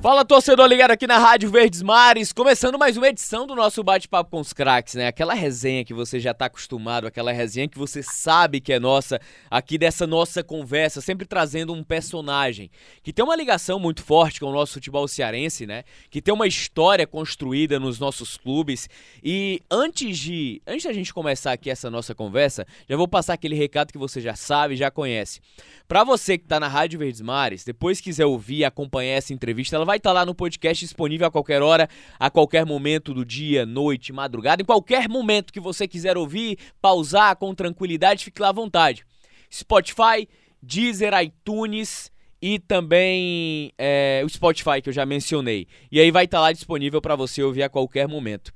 [0.00, 4.30] Fala torcedor ligado aqui na Rádio Verdes Mares, começando mais uma edição do nosso Bate-Papo
[4.30, 5.08] com os Craques, né?
[5.08, 9.20] Aquela resenha que você já está acostumado, aquela resenha que você sabe que é nossa,
[9.50, 12.70] aqui dessa nossa conversa, sempre trazendo um personagem
[13.02, 15.82] que tem uma ligação muito forte com o nosso futebol cearense, né?
[16.08, 18.88] Que tem uma história construída nos nossos clubes
[19.22, 23.56] e antes de, antes da gente começar aqui essa nossa conversa, já vou passar aquele
[23.56, 25.40] recado que você já sabe, já conhece.
[25.88, 29.74] Para você que está na Rádio Verdes Mares, depois quiser ouvir e acompanhar essa entrevista,
[29.74, 31.88] ela vai estar tá lá no podcast disponível a qualquer hora,
[32.20, 37.34] a qualquer momento do dia, noite, madrugada, em qualquer momento que você quiser ouvir, pausar
[37.36, 39.02] com tranquilidade, fique lá à vontade.
[39.50, 40.28] Spotify,
[40.62, 45.66] Deezer, iTunes e também é, o Spotify que eu já mencionei.
[45.90, 48.52] E aí vai estar tá lá disponível para você ouvir a qualquer momento.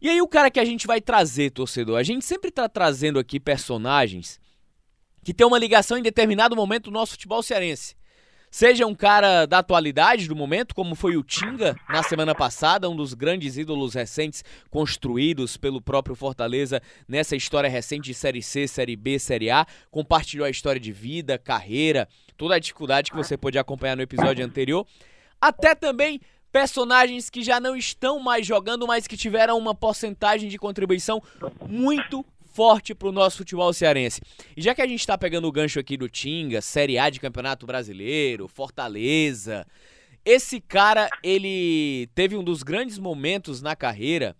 [0.00, 1.98] E aí o cara que a gente vai trazer, torcedor?
[1.98, 4.38] A gente sempre está trazendo aqui personagens
[5.24, 7.96] que tem uma ligação em determinado momento do nosso futebol cearense.
[8.50, 12.96] Seja um cara da atualidade do momento, como foi o Tinga na semana passada, um
[12.96, 18.96] dos grandes ídolos recentes construídos pelo próprio Fortaleza nessa história recente de Série C, Série
[18.96, 19.64] B, Série A.
[19.88, 24.44] Compartilhou a história de vida, carreira, toda a dificuldade que você pôde acompanhar no episódio
[24.44, 24.84] anterior.
[25.40, 26.20] Até também
[26.50, 31.22] personagens que já não estão mais jogando, mas que tiveram uma porcentagem de contribuição
[31.68, 34.20] muito forte para o nosso futebol cearense.
[34.56, 37.20] E já que a gente está pegando o gancho aqui do Tinga, Série A de
[37.20, 39.66] Campeonato Brasileiro, Fortaleza,
[40.24, 44.36] esse cara, ele teve um dos grandes momentos na carreira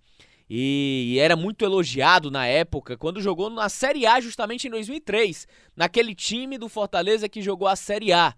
[0.53, 6.13] e era muito elogiado na época, quando jogou na Série A justamente em 2003, naquele
[6.13, 8.35] time do Fortaleza que jogou a Série A.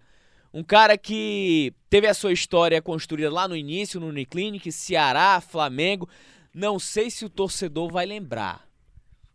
[0.53, 6.07] Um cara que teve a sua história construída lá no início, no Uniclinic, Ceará, Flamengo.
[6.53, 8.63] Não sei se o torcedor vai lembrar.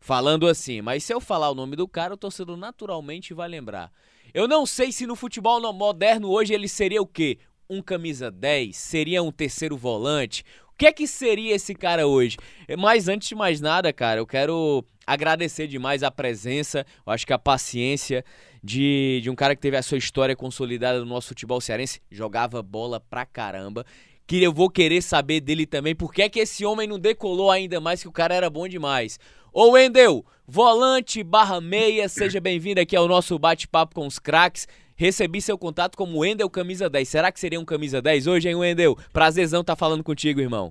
[0.09, 3.93] Falando assim, mas se eu falar o nome do cara, o torcedor naturalmente vai lembrar.
[4.33, 7.37] Eu não sei se no futebol moderno hoje ele seria o quê?
[7.69, 8.75] Um camisa 10?
[8.75, 10.43] Seria um terceiro volante?
[10.73, 12.39] O que é que seria esse cara hoje?
[12.79, 17.35] Mas antes de mais nada, cara, eu quero agradecer demais a presença, eu acho que
[17.35, 18.25] a paciência
[18.65, 22.63] de, de um cara que teve a sua história consolidada no nosso futebol cearense, jogava
[22.63, 23.85] bola pra caramba.
[24.27, 27.51] Que eu vou querer saber dele também, por que é que esse homem não decolou
[27.51, 29.19] ainda mais, que o cara era bom demais.
[29.53, 34.69] Ô Wendel, volante barra meia, seja bem-vindo aqui ao nosso bate-papo com os craques.
[34.95, 37.09] Recebi seu contato como Wendel Camisa 10.
[37.09, 38.95] Será que seria um Camisa 10 hoje, hein, Wendel?
[39.11, 40.71] Prazerzão tá falando contigo, irmão.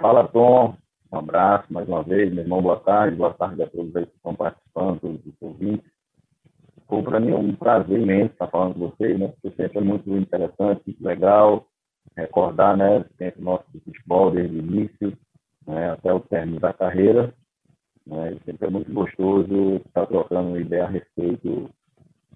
[0.00, 0.76] Fala, Tom.
[1.12, 4.16] Um abraço mais uma vez, meu irmão, boa tarde, boa tarde a todos aí que
[4.16, 5.88] estão participando, todos os ouvintes.
[6.88, 9.28] Foi para mim um prazer imenso estar falando com vocês, né?
[9.28, 11.68] Porque sempre é muito interessante, muito legal
[12.16, 15.16] recordar, né, o tempo nosso futebol desde o início
[15.66, 17.34] né, até o término da carreira.
[18.06, 18.36] Né?
[18.44, 21.70] Sempre é muito gostoso estar trocando ideia a respeito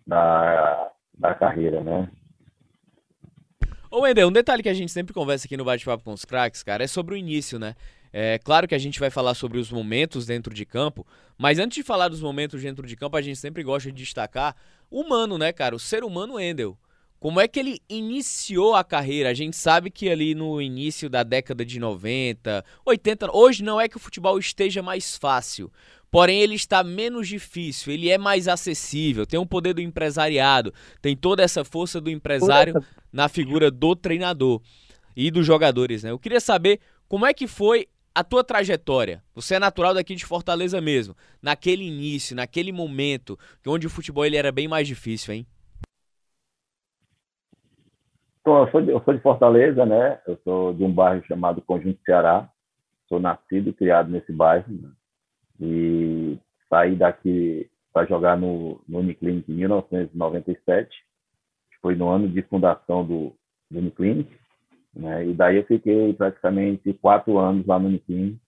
[0.06, 2.10] da, da carreira, né?
[3.90, 6.62] Ô, Wendel, um detalhe que a gente sempre conversa aqui no Bate-Papo com os Craques,
[6.62, 7.74] cara, é sobre o início, né?
[8.12, 11.06] É claro que a gente vai falar sobre os momentos dentro de campo,
[11.36, 14.56] mas antes de falar dos momentos dentro de campo, a gente sempre gosta de destacar
[14.90, 15.74] o humano, né, cara?
[15.74, 16.76] O ser humano Endel.
[17.20, 19.30] Como é que ele iniciou a carreira?
[19.30, 23.88] A gente sabe que ali no início da década de 90, 80, hoje não é
[23.88, 25.72] que o futebol esteja mais fácil,
[26.12, 31.16] porém ele está menos difícil, ele é mais acessível, tem um poder do empresariado, tem
[31.16, 32.74] toda essa força do empresário
[33.12, 34.62] na figura do treinador
[35.16, 36.12] e dos jogadores, né?
[36.12, 36.78] Eu queria saber
[37.08, 41.84] como é que foi a tua trajetória, você é natural daqui de Fortaleza mesmo, naquele
[41.84, 43.36] início, naquele momento,
[43.66, 45.46] onde o futebol ele era bem mais difícil, hein?
[48.56, 50.20] Eu sou, de, eu sou de Fortaleza, né?
[50.26, 52.48] Eu sou de um bairro chamado Conjunto Ceará.
[53.08, 54.66] Sou nascido e criado nesse bairro.
[54.68, 54.90] Né?
[55.60, 56.38] E
[56.68, 60.88] saí daqui para jogar no, no Uniclinic em 1997.
[61.80, 63.34] Foi no ano de fundação do,
[63.70, 64.30] do Uniclinic.
[64.94, 65.26] Né?
[65.26, 68.38] E daí eu fiquei praticamente quatro anos lá no Uniclinic,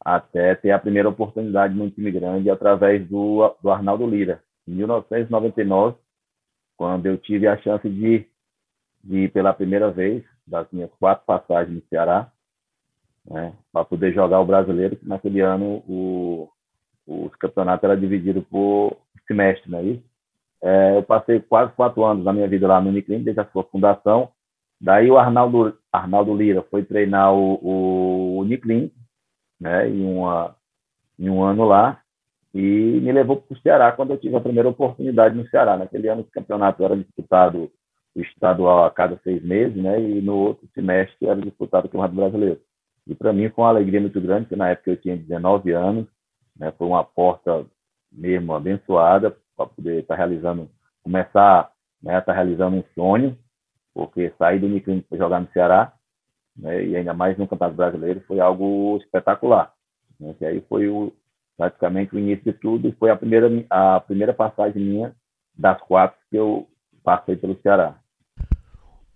[0.00, 4.42] até ter a primeira oportunidade no time grande através do, do Arnaldo Lira.
[4.66, 5.96] Em 1999,
[6.76, 8.26] quando eu tive a chance de,
[9.02, 12.30] de pela primeira vez, das minhas quatro passagens no Ceará,
[13.26, 16.48] né, para poder jogar o brasileiro, que naquele ano o,
[17.06, 18.96] os campeonatos eram divididos por
[19.26, 20.02] semestre, não é isso?
[20.62, 23.64] É, eu passei quase quatro anos na minha vida lá no Uniclinic, desde a sua
[23.64, 24.32] fundação,
[24.80, 28.92] Daí o Arnaldo, Arnaldo Lira foi treinar o, o Uniclin,
[29.60, 30.54] né, em, uma,
[31.18, 32.00] em um ano lá,
[32.54, 35.76] e me levou para o Ceará quando eu tive a primeira oportunidade no Ceará.
[35.76, 37.70] Naquele ano o campeonato era disputado
[38.22, 42.60] estadual a cada seis meses, né, e no outro semestre era disputado o Campeonato Brasileiro.
[43.06, 46.06] E para mim foi uma alegria muito grande, porque na época eu tinha 19 anos,
[46.56, 47.66] né, foi uma porta
[48.10, 50.70] mesmo abençoada para poder estar tá realizando,
[51.02, 51.70] começar
[52.02, 53.36] né, estar tá realizando um sonho,
[53.94, 55.92] porque sair do Uniclinic para jogar no Ceará,
[56.56, 59.72] né, e ainda mais no Campeonato Brasileiro, foi algo espetacular.
[60.18, 61.12] Né, aí foi o,
[61.56, 65.14] praticamente o início de tudo, e foi a primeira, a primeira passagem minha
[65.56, 66.68] das quatro que eu
[67.02, 67.98] passei pelo Ceará.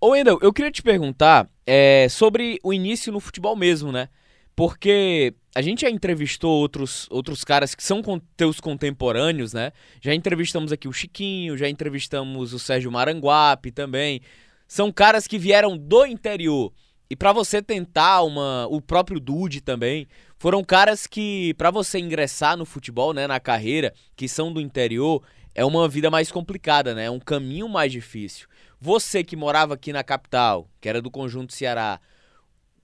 [0.05, 4.09] Ô Wendel, eu queria te perguntar é, sobre o início no futebol mesmo, né?
[4.57, 8.03] Porque a gente já entrevistou outros, outros caras que são
[8.37, 9.71] teus contemporâneos, né?
[10.01, 14.21] Já entrevistamos aqui o Chiquinho, já entrevistamos o Sérgio Maranguape também.
[14.67, 16.73] São caras que vieram do interior.
[17.09, 22.57] E para você tentar uma, o próprio Dude também, foram caras que para você ingressar
[22.57, 25.23] no futebol, né, na carreira, que são do interior,
[25.55, 27.05] é uma vida mais complicada, né?
[27.05, 28.49] É um caminho mais difícil.
[28.85, 32.01] Você que morava aqui na capital, que era do Conjunto Ceará,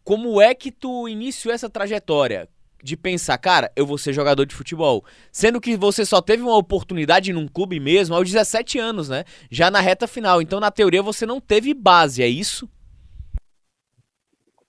[0.05, 2.49] como é que tu iniciou essa trajetória?
[2.81, 5.05] De pensar, cara, eu vou ser jogador de futebol.
[5.33, 9.25] Sendo que você só teve uma oportunidade num clube mesmo aos 17 anos, né?
[9.51, 10.41] Já na reta final.
[10.41, 12.71] Então, na teoria, você não teve base, é isso?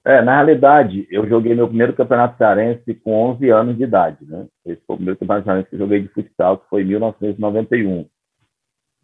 [0.03, 4.47] É, na realidade, eu joguei meu primeiro campeonato cearense com 11 anos de idade, né?
[4.65, 8.09] Esse foi o primeiro campeonato cearense que eu joguei de futsal, que foi em 1991.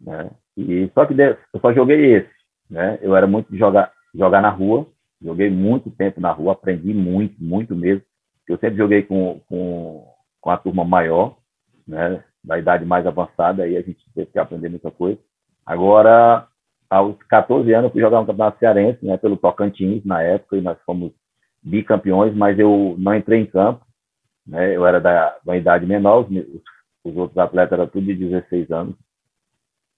[0.00, 0.28] Né?
[0.56, 2.30] E só que eu só joguei esse,
[2.70, 2.98] né?
[3.02, 4.86] Eu era muito de jogar, jogar na rua,
[5.20, 8.02] joguei muito tempo na rua, aprendi muito, muito mesmo.
[8.48, 10.08] Eu sempre joguei com, com,
[10.40, 11.36] com a turma maior,
[11.86, 12.24] né?
[12.42, 15.18] Da idade mais avançada, aí a gente teve que aprender muita coisa.
[15.64, 16.46] Agora,
[16.88, 19.18] aos 14 anos, eu fui jogar um campeonato cearense, né?
[19.18, 21.12] Pelo Tocantins, na época, e nós fomos
[21.62, 23.84] bicampeões, mas eu não entrei em campo,
[24.46, 24.74] né?
[24.74, 26.28] Eu era da, da idade menor, os,
[27.04, 28.94] os outros atletas eram tudo de 16 anos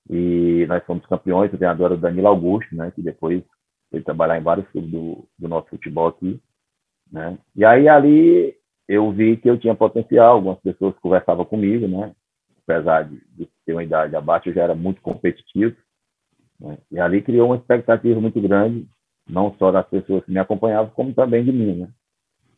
[0.08, 3.42] e nós fomos campeões, o treinador era o Danilo Augusto, né, que depois
[3.90, 6.40] foi trabalhar em vários clubes do, do nosso futebol aqui,
[7.10, 8.54] né, e aí ali
[8.88, 12.12] eu vi que eu tinha potencial, algumas pessoas conversavam comigo, né,
[12.62, 15.76] apesar de, de ter uma idade abaixo, eu já era muito competitivo,
[16.60, 18.88] né, e ali criou uma expectativa muito grande,
[19.28, 21.88] não só das pessoas que me acompanhavam, como também de mim, né,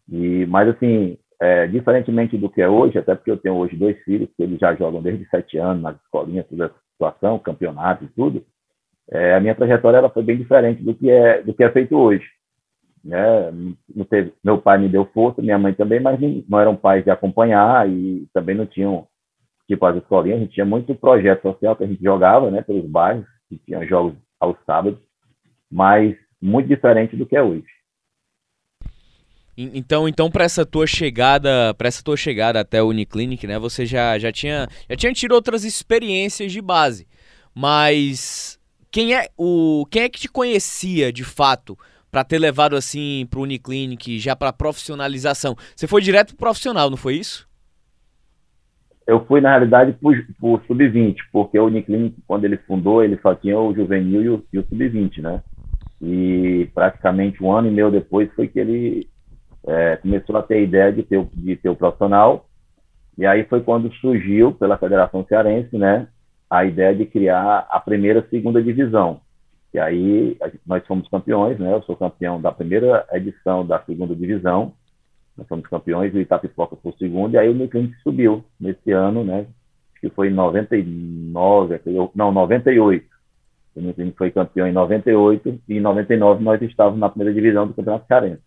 [0.09, 3.99] e, mas assim, é, diferentemente do que é hoje, até porque eu tenho hoje dois
[4.05, 6.71] filhos, que eles já jogam desde sete anos nas escolinhas, tudo
[7.01, 8.45] situação, campeonato e tudo,
[9.11, 11.97] é, a minha trajetória ela foi bem diferente do que é do que é feito
[11.97, 12.25] hoje.
[13.03, 13.17] Né?
[14.11, 17.89] Teve, meu pai me deu força, minha mãe também, mas não eram pais de acompanhar
[17.89, 19.07] e também não tinham
[19.67, 20.39] tipo as escolinhas.
[20.39, 23.85] A gente tinha muito projeto social que a gente jogava, né, pelos bairros, que tinha
[23.87, 25.01] jogos aos sábados,
[25.71, 27.67] mas muito diferente do que é hoje.
[29.75, 33.85] Então, então para essa tua chegada, para essa tua chegada até a Uniclinic, né, você
[33.85, 37.07] já, já tinha já tinha tido outras experiências de base.
[37.55, 38.59] Mas
[38.91, 41.77] quem é o quem é que te conhecia de fato
[42.11, 45.55] para ter levado assim pro Uniclinic já para profissionalização?
[45.77, 47.47] Você foi direto pro profissional, não foi isso?
[49.07, 53.35] Eu fui na realidade por, por sub-20, porque o Uniclinic quando ele fundou, ele só
[53.35, 55.43] tinha o juvenil e o, o sub-20, né?
[56.01, 59.10] E praticamente um ano e meio depois foi que ele
[59.67, 62.47] é, começou a ter a ideia de ter, de ter o profissional,
[63.19, 66.09] e aí foi quando surgiu pela Federação Cearense, né,
[66.49, 69.21] a ideia de criar a primeira segunda divisão.
[69.73, 70.37] E aí
[70.67, 71.73] nós fomos campeões, né?
[71.73, 74.73] Eu sou campeão da primeira edição da segunda divisão.
[75.37, 79.25] Nós fomos campeões, o Itapipoca foi o segundo, e aí o Mecânico subiu nesse ano,
[79.25, 79.47] né?
[80.01, 81.81] Que foi em 99,
[82.17, 83.07] não, 98.
[83.77, 87.75] O Mecânico foi campeão em 98 e em 99 nós estávamos na primeira divisão do
[87.75, 88.43] Campeonato Cearense.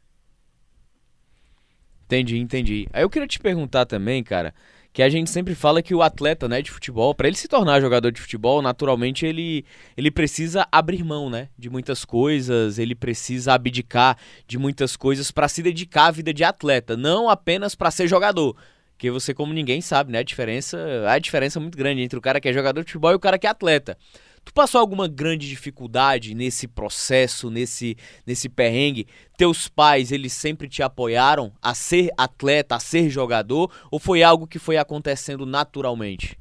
[2.05, 2.87] Entendi, entendi.
[2.93, 4.53] Aí eu queria te perguntar também, cara,
[4.91, 7.81] que a gente sempre fala que o atleta, né, de futebol, para ele se tornar
[7.81, 9.65] jogador de futebol, naturalmente ele
[9.97, 14.17] ele precisa abrir mão, né, de muitas coisas, ele precisa abdicar
[14.47, 18.55] de muitas coisas para se dedicar à vida de atleta, não apenas para ser jogador.
[18.95, 20.77] Que você como ninguém sabe, né, a diferença,
[21.09, 23.19] a diferença é muito grande entre o cara que é jogador de futebol e o
[23.19, 23.97] cara que é atleta.
[24.45, 27.95] Tu passou alguma grande dificuldade nesse processo, nesse,
[28.27, 29.07] nesse perrengue?
[29.37, 33.71] Teus pais, eles sempre te apoiaram a ser atleta, a ser jogador?
[33.91, 36.37] Ou foi algo que foi acontecendo naturalmente?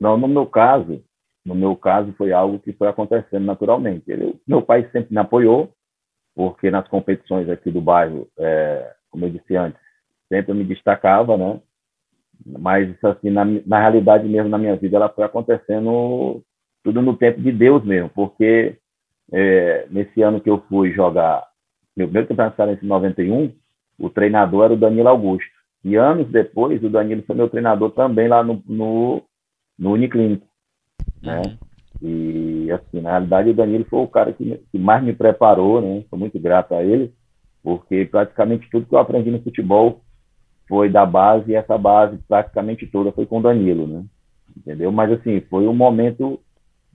[0.00, 1.02] Não, no meu caso,
[1.44, 4.10] no meu caso foi algo que foi acontecendo naturalmente.
[4.10, 5.72] Ele, meu pai sempre me apoiou,
[6.34, 9.80] porque nas competições aqui do bairro, é, como eu disse antes,
[10.28, 11.60] sempre me destacava, né?
[12.46, 16.42] Mas, assim, na, na realidade mesmo, na minha vida, ela foi acontecendo
[16.82, 18.76] tudo no tempo de Deus mesmo, porque
[19.32, 21.46] é, nesse ano que eu fui jogar
[21.98, 23.52] meu primeiro campeonato cearense em 91,
[23.98, 25.50] o treinador era o Danilo Augusto.
[25.84, 29.22] E anos depois, o Danilo foi meu treinador também lá no, no,
[29.76, 30.44] no Uniclinic.
[31.20, 31.42] Né?
[31.44, 31.58] Uhum.
[32.00, 36.04] E, assim, na realidade, o Danilo foi o cara que, que mais me preparou, né?
[36.08, 37.12] Sou muito grato a ele.
[37.62, 40.00] porque praticamente tudo que eu aprendi no futebol
[40.68, 44.04] foi da base, e essa base praticamente toda foi com o Danilo, né?
[44.56, 44.92] Entendeu?
[44.92, 46.38] Mas assim, foi um momento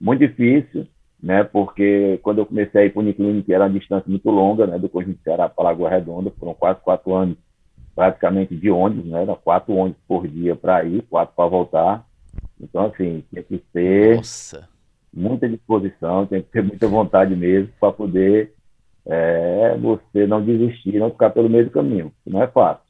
[0.00, 0.86] muito difícil,
[1.22, 1.42] né?
[1.42, 4.78] Porque quando eu comecei a ir para o Uniclinic, era uma distância muito longa, né?
[4.78, 7.36] Do Conjunto Ceará para Lagoa Redonda, foram quase quatro anos
[7.94, 9.22] praticamente de ônibus, né?
[9.22, 12.06] Era quatro ônibus por dia para ir, quatro para voltar.
[12.60, 14.68] Então, assim, tinha que ter Nossa.
[15.12, 18.52] muita disposição, tinha que ter muita vontade mesmo para poder
[19.06, 22.12] é, você não desistir, não ficar pelo meio do caminho.
[22.26, 22.83] Não é fácil.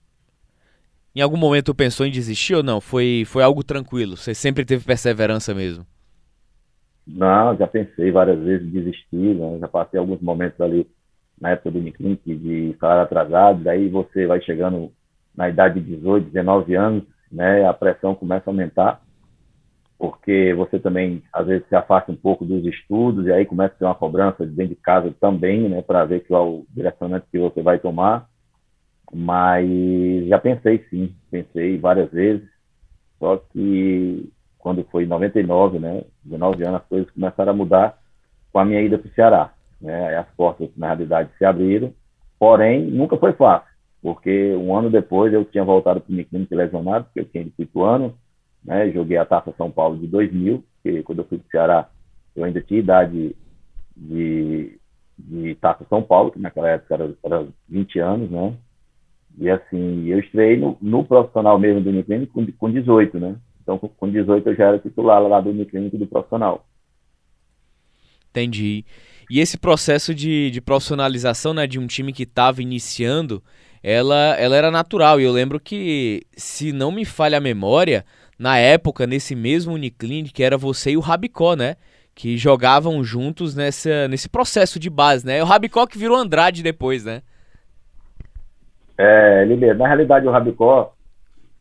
[1.14, 2.80] Em algum momento pensou em desistir ou não?
[2.80, 4.16] Foi, foi algo tranquilo?
[4.16, 5.86] Você sempre teve perseverança mesmo?
[7.06, 9.58] Não, já pensei várias vezes em desistir, né?
[9.60, 10.86] já passei alguns momentos ali
[11.40, 14.90] na época do Uniclinic de salário atrasado, daí você vai chegando
[15.36, 19.02] na idade de 18, 19 anos, né, a pressão começa a aumentar,
[19.98, 23.78] porque você também, às vezes, se afasta um pouco dos estudos, e aí começa a
[23.78, 27.38] ter uma cobrança de dentro de casa também, né, para ver qual o direcionamento que
[27.38, 28.28] você vai tomar,
[29.12, 32.48] mas já pensei sim, pensei várias vezes,
[33.18, 37.98] só que quando foi em 99, né, 19 anos, as coisas começaram a mudar
[38.52, 40.16] com a minha ida para o Ceará né?
[40.16, 41.92] As portas, na realidade, se abriram,
[42.38, 43.68] porém, nunca foi fácil,
[44.02, 47.84] porque um ano depois eu tinha voltado para o Uniclinic lesionado, porque eu tinha 18
[47.84, 48.12] anos,
[48.64, 48.90] né?
[48.90, 51.90] Joguei a Taça São Paulo de 2000, que quando eu fui para o Ceará,
[52.34, 53.36] eu ainda tinha idade
[53.94, 54.78] de,
[55.18, 58.54] de Taça São Paulo, que naquela época era, era 20 anos, né?
[59.38, 63.36] E assim, eu estreiei no, no profissional mesmo do Uniclinic com, com 18, né?
[63.62, 66.66] Então, com 18 eu já era titular lá do Uniclinic do profissional.
[68.30, 68.84] Entendi.
[69.30, 73.42] E esse processo de, de profissionalização né, de um time que estava iniciando,
[73.82, 75.20] ela, ela era natural.
[75.20, 78.04] E eu lembro que, se não me falha a memória,
[78.38, 81.76] na época, nesse mesmo Uniclinic, era você e o Rabicó, né?
[82.14, 85.42] Que jogavam juntos nessa, nesse processo de base, né?
[85.42, 87.22] O Rabicó que virou Andrade depois, né?
[88.96, 90.94] É, Lili, na realidade o Rabicó,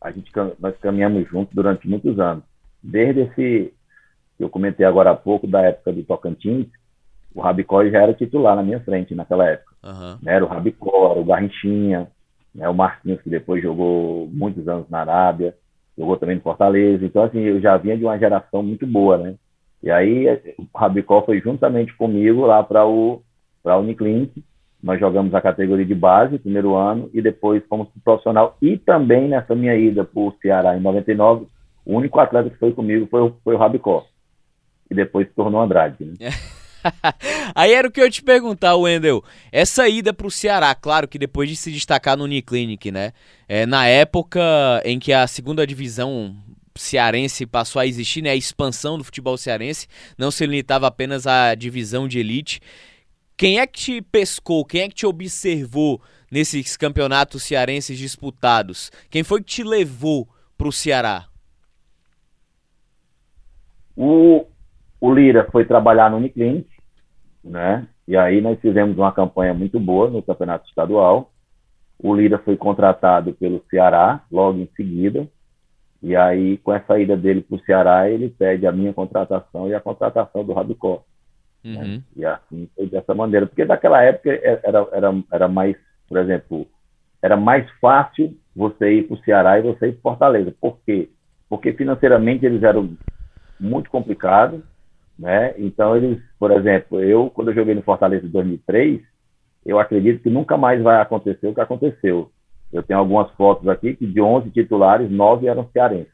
[0.01, 2.43] a gente, nós caminhamos juntos durante muitos anos.
[2.81, 3.73] Desde esse,
[4.37, 6.67] que eu comentei agora há pouco, da época do Tocantins,
[7.33, 9.73] o Rabicó já era titular na minha frente naquela época.
[9.83, 10.17] Uhum.
[10.25, 12.07] Era o Rabicó, era o Garrinchinha,
[12.53, 15.55] né, o Marquinhos, que depois jogou muitos anos na Arábia,
[15.97, 17.03] jogou também no Fortaleza.
[17.05, 19.35] Então, assim, eu já vinha de uma geração muito boa, né?
[19.81, 23.21] E aí, o Rabicó foi juntamente comigo lá para o
[23.63, 24.43] para Uniclinic.
[24.83, 28.57] Nós jogamos a categoria de base, primeiro ano, e depois fomos para o profissional.
[28.61, 31.45] E também nessa minha ida para o Ceará em 99,
[31.85, 34.05] o único atleta que foi comigo foi, foi o Rabicó.
[34.91, 35.95] E depois se tornou Andrade.
[36.03, 36.29] Né?
[37.55, 39.23] Aí era o que eu te perguntar, Wendel.
[39.53, 43.13] Essa ida para o Ceará, claro que depois de se destacar no Uniclinic, né?
[43.47, 44.41] É, na época
[44.83, 46.35] em que a segunda divisão
[46.75, 48.31] cearense passou a existir, né?
[48.31, 49.87] A expansão do futebol cearense
[50.17, 52.59] não se limitava apenas à divisão de elite.
[53.43, 54.63] Quem é que te pescou?
[54.63, 55.99] Quem é que te observou
[56.31, 58.89] nesses campeonatos cearenses disputados?
[59.11, 61.25] Quem foi que te levou para o Ceará?
[63.97, 64.45] O,
[65.13, 66.69] Lira foi trabalhar no Uniclinic,
[67.43, 67.85] né?
[68.07, 71.29] E aí nós fizemos uma campanha muito boa no campeonato estadual.
[72.01, 75.27] O Lira foi contratado pelo Ceará logo em seguida.
[76.01, 79.75] E aí, com essa ida dele para o Ceará, ele pede a minha contratação e
[79.75, 81.03] a contratação do Rabicó.
[81.63, 81.79] Né?
[81.79, 81.87] Uhum.
[81.87, 82.01] Né?
[82.15, 83.45] E assim foi dessa maneira.
[83.45, 85.75] Porque naquela época era, era, era mais,
[86.07, 86.67] por exemplo,
[87.21, 90.53] era mais fácil você ir para o Ceará e você ir para Fortaleza.
[90.59, 91.09] Por quê?
[91.49, 92.95] Porque financeiramente eles eram
[93.59, 94.61] muito complicados
[95.17, 95.53] né?
[95.57, 99.01] Então, eles, por exemplo, eu, quando eu joguei no Fortaleza em 2003,
[99.65, 102.31] eu acredito que nunca mais vai acontecer o que aconteceu.
[102.71, 106.11] Eu tenho algumas fotos aqui que de 11 titulares, 9 eram cearenses.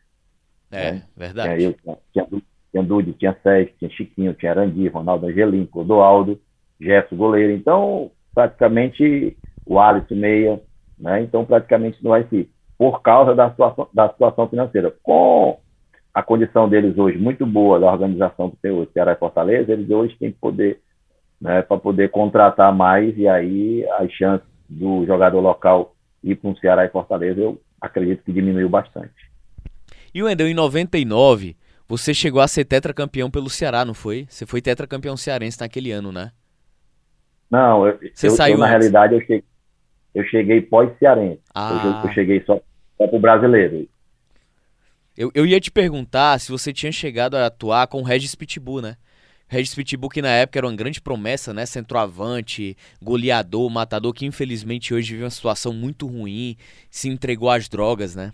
[0.72, 1.04] É, né?
[1.16, 1.64] verdade.
[1.64, 2.28] Eu, tinha, tinha,
[2.72, 6.40] tinha Dude, tinha Sérgio, tinha Chiquinho, tinha Arandi, Ronaldo Angelim, Clodoaldo,
[6.80, 7.54] Jefferson Goleiro.
[7.54, 10.62] Então, praticamente, o Alisson Meia,
[10.98, 11.22] né?
[11.22, 12.50] Então, praticamente não vai ser.
[12.78, 14.94] Por causa da situação, da situação financeira.
[15.04, 15.60] Com
[16.14, 20.16] a condição deles hoje muito boa da organização do tem Ceará e Fortaleza, eles hoje
[20.18, 20.80] têm poder
[21.40, 26.56] né, para poder contratar mais e aí as chances do jogador local ir para um
[26.58, 29.30] Ceará e Fortaleza, eu acredito que diminuiu bastante.
[30.14, 31.56] E o Endel, em 99,
[31.90, 34.28] você chegou a ser tetracampeão pelo Ceará, não foi?
[34.30, 36.32] Você foi tetracampeão cearense naquele ano, né?
[37.50, 38.78] Não, eu, você eu, saiu eu, na antes.
[38.78, 39.44] realidade eu cheguei,
[40.14, 41.42] eu cheguei pós-cearense.
[41.54, 42.02] Ah.
[42.04, 42.62] Eu, eu, cheguei só,
[42.96, 43.90] só para o brasileiro.
[45.18, 48.84] Eu, eu ia te perguntar se você tinha chegado a atuar com o Regis Pitbull,
[48.84, 48.96] né?
[49.48, 51.66] Regis Pitbull que na época era uma grande promessa, né?
[51.66, 56.56] Centroavante, goleador, matador, que infelizmente hoje vive uma situação muito ruim,
[56.92, 58.32] se entregou às drogas, né?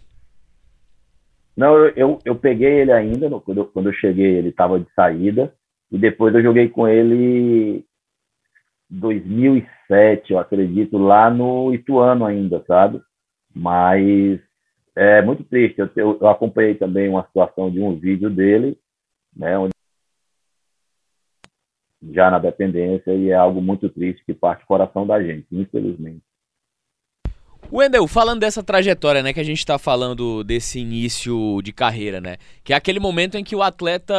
[1.56, 4.80] Não, eu, eu, eu peguei ele ainda, no, quando, eu, quando eu cheguei ele estava
[4.80, 5.54] de saída,
[5.92, 7.86] e depois eu joguei com ele
[8.90, 13.02] 2007, eu acredito, lá no Ituano ainda, sabe?
[13.54, 14.40] Mas
[14.96, 15.80] é muito triste.
[15.80, 18.78] Eu, eu acompanhei também uma situação de um vídeo dele,
[19.36, 19.74] né, onde
[22.14, 26.24] já na dependência e é algo muito triste que parte do coração da gente, infelizmente.
[27.72, 32.38] Wendel, falando dessa trajetória, né, que a gente está falando desse início de carreira, né,
[32.64, 34.16] que é aquele momento em que o atleta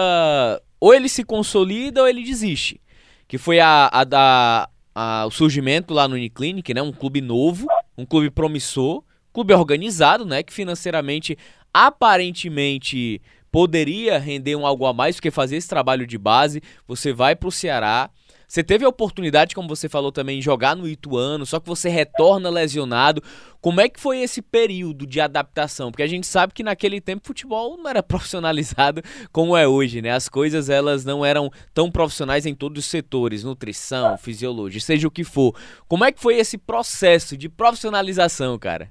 [0.80, 2.80] ou ele se consolida ou ele desiste,
[3.26, 7.66] que foi a, a, a, a o surgimento lá no Uniclinic, né, um clube novo,
[7.96, 11.38] um clube promissor, clube organizado, né, que financeiramente
[11.72, 17.34] aparentemente poderia render um algo a mais, porque fazer esse trabalho de base, você vai
[17.34, 18.10] para o Ceará,
[18.46, 21.88] você teve a oportunidade, como você falou também, de jogar no Ituano, só que você
[21.88, 23.20] retorna lesionado.
[23.60, 25.90] Como é que foi esse período de adaptação?
[25.90, 30.00] Porque a gente sabe que naquele tempo o futebol não era profissionalizado como é hoje,
[30.00, 30.10] né?
[30.10, 35.10] As coisas elas não eram tão profissionais em todos os setores, nutrição, fisiologia, seja o
[35.10, 35.52] que for.
[35.88, 38.88] Como é que foi esse processo de profissionalização, cara?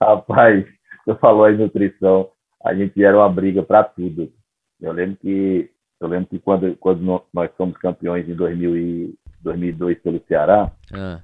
[0.00, 0.64] Rapaz,
[1.04, 2.30] você falou aí nutrição,
[2.64, 4.32] a gente era uma briga para tudo.
[4.80, 5.71] Eu lembro que
[6.02, 11.20] eu lembro que quando, quando nós fomos campeões em 2000 e 2002 pelo Ceará, ah.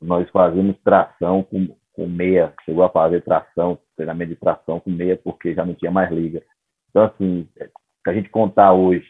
[0.00, 5.16] nós fazíamos tração com, com meia, chegou a fazer tração, treinamento de tração com meia,
[5.16, 6.42] porque já não tinha mais liga.
[6.90, 9.06] Então, assim, se a gente contar hoje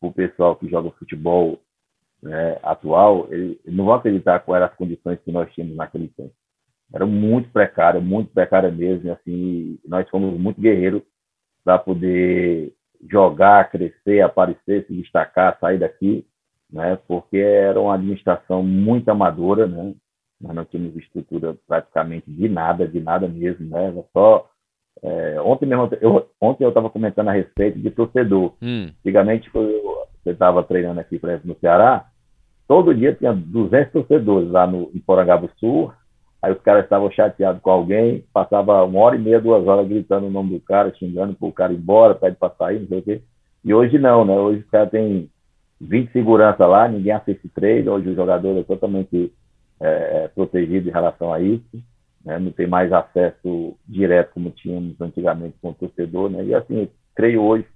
[0.00, 1.58] o pessoal que joga futebol
[2.22, 6.32] né, atual, eles não vão acreditar quais eram as condições que nós tínhamos naquele tempo.
[6.94, 11.02] Era muito precário, muito precário mesmo, assim, nós fomos muito guerreiros
[11.62, 12.72] para poder
[13.10, 16.26] jogar, crescer, aparecer, se destacar, sair daqui,
[16.70, 16.98] né?
[17.06, 19.94] Porque era uma administração muito amadora, né?
[20.40, 23.86] Nós não tínhamos estrutura praticamente de nada, de nada mesmo, né?
[23.86, 24.48] Era só
[25.02, 28.54] é, ontem mesmo, eu, ontem eu estava comentando a respeito de torcedor.
[28.60, 28.90] Hum.
[29.00, 32.06] Antigamente, eu, você estava treinando aqui, exemplo, no Ceará,
[32.66, 35.92] todo dia tinha 200 torcedores lá no, em Porangaba Sul,
[36.40, 40.26] Aí os caras estavam chateados com alguém, passava uma hora e meia, duas horas gritando
[40.26, 42.98] o nome do cara, xingando para o cara ir embora, pede para sair, não sei
[42.98, 43.22] o quê.
[43.64, 44.34] E hoje não, né?
[44.34, 45.28] Hoje os caras têm
[45.80, 49.32] 20 segurança lá, ninguém assiste treino, hoje o jogador é totalmente
[49.80, 49.88] é,
[50.24, 51.82] é, protegido em relação a isso,
[52.24, 52.38] né?
[52.38, 56.44] não tem mais acesso direto como tínhamos antigamente com o torcedor, né?
[56.44, 57.66] E assim, creio hoje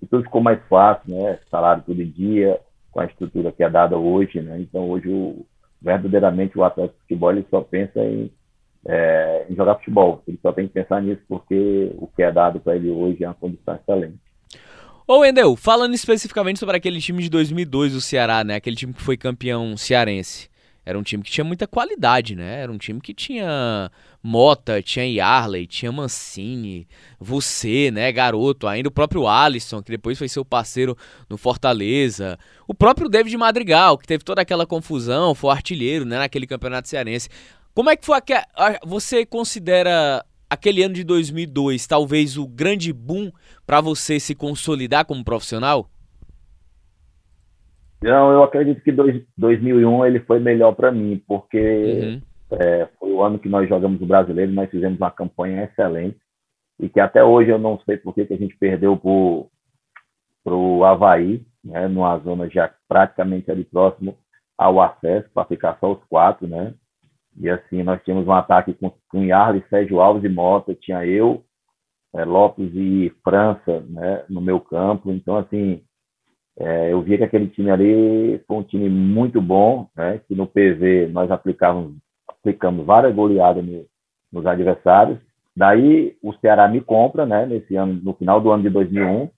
[0.00, 1.38] que tudo ficou mais fácil, né?
[1.50, 2.58] Salário todo dia,
[2.90, 4.60] com a estrutura que é dada hoje, né?
[4.60, 5.46] Então hoje o
[5.80, 8.30] verdadeiramente o atleta de futebol ele só pensa em,
[8.86, 10.22] é, em jogar futebol.
[10.26, 13.28] Ele só tem que pensar nisso porque o que é dado para ele hoje é
[13.28, 14.18] uma condição excelente.
[15.06, 18.56] Ô Wendel, falando especificamente sobre aquele time de 2002 do Ceará, né?
[18.56, 20.50] Aquele time que foi campeão cearense.
[20.88, 22.62] Era um time que tinha muita qualidade, né?
[22.62, 23.90] Era um time que tinha
[24.22, 26.88] Mota, tinha Yarley, tinha Mancini,
[27.20, 30.96] você, né, garoto, ainda o próprio Alisson, que depois foi seu parceiro
[31.28, 36.46] no Fortaleza, o próprio David Madrigal, que teve toda aquela confusão, foi artilheiro, né, naquele
[36.46, 37.28] campeonato cearense.
[37.74, 38.32] Como é que foi que
[38.86, 43.30] você considera aquele ano de 2002 talvez o grande boom
[43.66, 45.90] para você se consolidar como profissional?
[48.02, 52.58] Não, eu acredito que dois, 2001 ele foi melhor para mim, porque uhum.
[52.58, 56.18] é, foi o ano que nós jogamos o brasileiro, nós fizemos uma campanha excelente
[56.78, 61.44] e que até hoje eu não sei por que, a gente perdeu para o Havaí,
[61.64, 64.16] né, numa zona já praticamente ali próximo
[64.56, 66.74] ao acesso, para ficar só os quatro, né?
[67.36, 71.44] E assim, nós tínhamos um ataque com, com Yarley, Sérgio Alves e Mota, tinha eu,
[72.14, 75.12] é, Lopes e França, né, no meu campo.
[75.12, 75.82] Então, assim,
[76.60, 80.20] é, eu vi que aquele time ali foi um time muito bom, né?
[80.26, 81.94] Que no PV nós aplicávamos,
[82.28, 83.86] aplicamos várias goleadas no,
[84.32, 85.18] nos adversários.
[85.56, 87.46] Daí o Ceará me compra, né?
[87.46, 89.30] Nesse ano, no final do ano de 2001,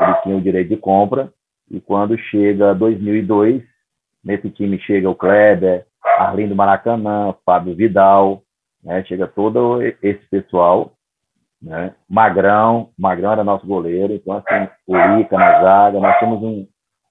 [0.00, 1.32] ele tinha o direito de compra.
[1.70, 3.62] E quando chega 2002,
[4.24, 8.42] nesse time chega o Kleber, Arlindo Maracanã, Fábio Vidal,
[8.82, 9.04] né?
[9.04, 10.92] Chega todo esse pessoal
[11.60, 11.94] né?
[12.08, 16.66] Magrão, Magrão era nosso goleiro, então assim, o Lica na zaga, nós temos um,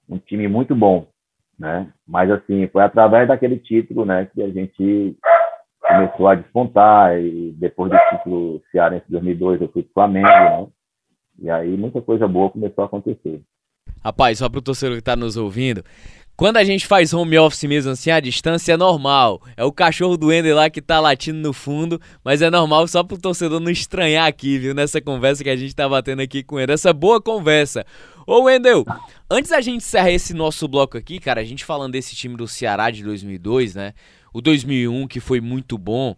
[0.08, 1.06] um time muito bom,
[1.58, 1.92] né?
[2.06, 5.16] Mas assim, foi através daquele título, né, que a gente
[5.80, 10.66] começou a despontar e depois do título Cearense 2002 eu fui pro Flamengo, né?
[11.40, 13.40] E aí muita coisa boa começou a acontecer.
[14.02, 15.82] Rapaz, só pro torcedor que tá nos ouvindo,
[16.38, 19.42] quando a gente faz home office mesmo assim, a distância é normal.
[19.56, 23.02] É o cachorro do Ender lá que tá latindo no fundo, mas é normal só
[23.02, 24.72] pro torcedor não estranhar aqui, viu?
[24.72, 26.70] Nessa conversa que a gente tá batendo aqui com ele.
[26.70, 27.84] Essa boa conversa.
[28.24, 28.84] Ô Wendel,
[29.28, 32.46] antes da gente encerrar esse nosso bloco aqui, cara, a gente falando desse time do
[32.46, 33.92] Ceará de 2002, né?
[34.32, 36.14] O 2001 que foi muito bom.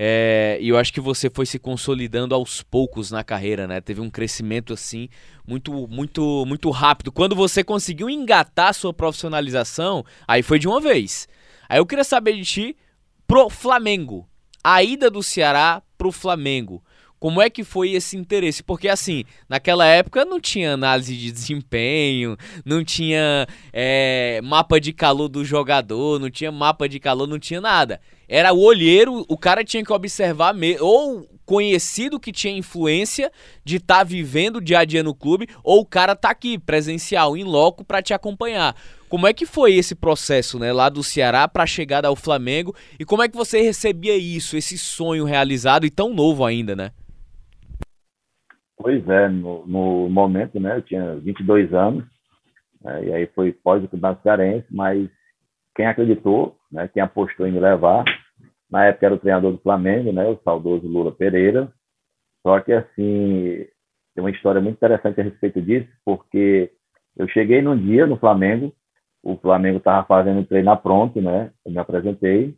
[0.00, 3.80] É, e eu acho que você foi se consolidando aos poucos na carreira, né?
[3.80, 5.08] Teve um crescimento assim
[5.44, 7.10] muito, muito, muito rápido.
[7.10, 11.26] Quando você conseguiu engatar a sua profissionalização, aí foi de uma vez.
[11.68, 12.76] Aí eu queria saber de ti
[13.26, 14.28] pro Flamengo.
[14.62, 16.80] A ida do Ceará pro Flamengo.
[17.18, 18.62] Como é que foi esse interesse?
[18.62, 25.28] Porque assim, naquela época não tinha análise de desempenho, não tinha é, mapa de calor
[25.28, 28.00] do jogador, não tinha mapa de calor, não tinha nada.
[28.28, 33.32] Era o olheiro, o cara tinha que observar, ou conhecido que tinha influência
[33.64, 37.34] de estar tá vivendo dia a dia no clube, ou o cara tá aqui, presencial,
[37.38, 38.74] em loco, para te acompanhar.
[39.08, 42.74] Como é que foi esse processo, né, lá do Ceará para a chegada ao Flamengo?
[43.00, 46.90] E como é que você recebia isso, esse sonho realizado e tão novo ainda, né?
[48.76, 52.04] Pois é, no, no momento, né, eu tinha 22 anos,
[52.84, 55.08] né, e aí foi pós o Campeonato Cearense, mas
[55.74, 58.04] quem acreditou, né, quem apostou em me levar,
[58.70, 61.72] na época era o treinador do Flamengo, né, o saudoso Lula Pereira,
[62.46, 63.66] só que, assim,
[64.14, 66.70] tem uma história muito interessante a respeito disso, porque
[67.16, 68.72] eu cheguei num dia no Flamengo,
[69.22, 72.56] o Flamengo estava fazendo treino pronto, né, eu me apresentei,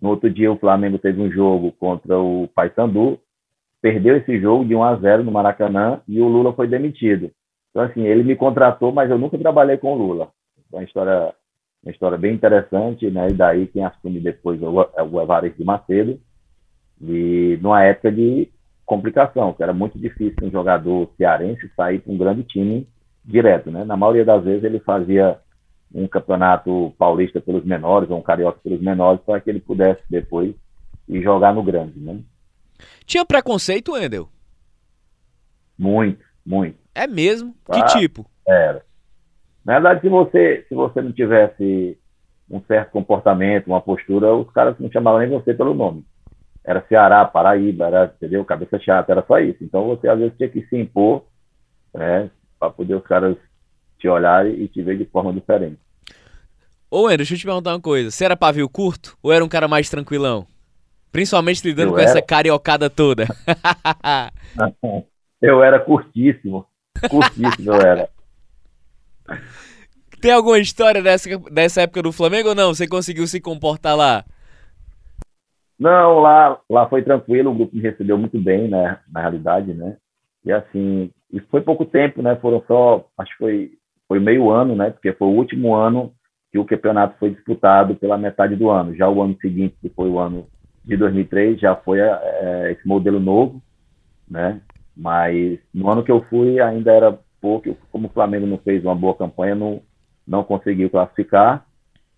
[0.00, 3.20] no outro dia o Flamengo teve um jogo contra o Paysandu,
[3.80, 7.30] perdeu esse jogo de 1 a 0 no Maracanã e o Lula foi demitido.
[7.70, 10.30] Então, assim, ele me contratou, mas eu nunca trabalhei com o Lula.
[10.72, 11.34] Uma história,
[11.86, 13.28] uma história bem interessante, né?
[13.30, 16.20] E daí quem assume depois é o Evaristo de Macedo.
[17.00, 18.50] E numa época de
[18.84, 22.88] complicação, que era muito difícil um jogador cearense sair para um grande time
[23.24, 23.84] direto, né?
[23.84, 25.38] Na maioria das vezes ele fazia
[25.94, 30.54] um campeonato paulista pelos menores ou um carioca pelos menores para que ele pudesse depois
[31.08, 32.18] ir jogar no grande, né?
[33.04, 34.28] Tinha preconceito, Wendel?
[35.78, 36.78] Muito, muito.
[36.92, 37.54] É mesmo?
[37.70, 38.26] Que ah, tipo?
[38.46, 38.85] Era.
[39.66, 41.98] Na verdade, se você, se você não tivesse
[42.48, 46.04] um certo comportamento, uma postura, os caras não chamavam nem você pelo nome.
[46.64, 48.44] Era Ceará, Paraíba, era, entendeu?
[48.44, 49.64] Cabeça chata, era só isso.
[49.64, 51.24] Então você às vezes tinha que se impor,
[51.92, 52.30] né?
[52.60, 53.36] Para poder os caras
[53.98, 55.80] te olhar e te ver de forma diferente.
[56.88, 58.12] Ô, Wendel, deixa eu te perguntar uma coisa.
[58.12, 60.46] Você era pavio curto ou era um cara mais tranquilão?
[61.10, 62.10] Principalmente lidando eu com era...
[62.10, 63.26] essa cariocada toda.
[65.42, 66.64] eu era curtíssimo.
[67.10, 68.15] Curtíssimo eu era.
[70.20, 72.74] Tem alguma história dessa, dessa época do Flamengo ou não?
[72.74, 74.24] Você conseguiu se comportar lá?
[75.78, 78.98] Não, lá, lá foi tranquilo, o grupo me recebeu muito bem, né?
[79.12, 79.96] Na realidade, né?
[80.44, 82.36] E assim, isso foi pouco tempo, né?
[82.36, 83.72] Foram só, acho que foi,
[84.08, 84.90] foi meio ano, né?
[84.90, 86.12] Porque foi o último ano
[86.50, 88.94] que o campeonato foi disputado pela metade do ano.
[88.94, 90.46] Já o ano seguinte, que foi o ano
[90.84, 93.60] de 2003 já foi é, esse modelo novo,
[94.30, 94.60] né?
[94.96, 98.94] Mas no ano que eu fui ainda era pouco, como o Flamengo não fez uma
[98.96, 99.80] boa campanha, não,
[100.26, 101.64] não conseguiu classificar,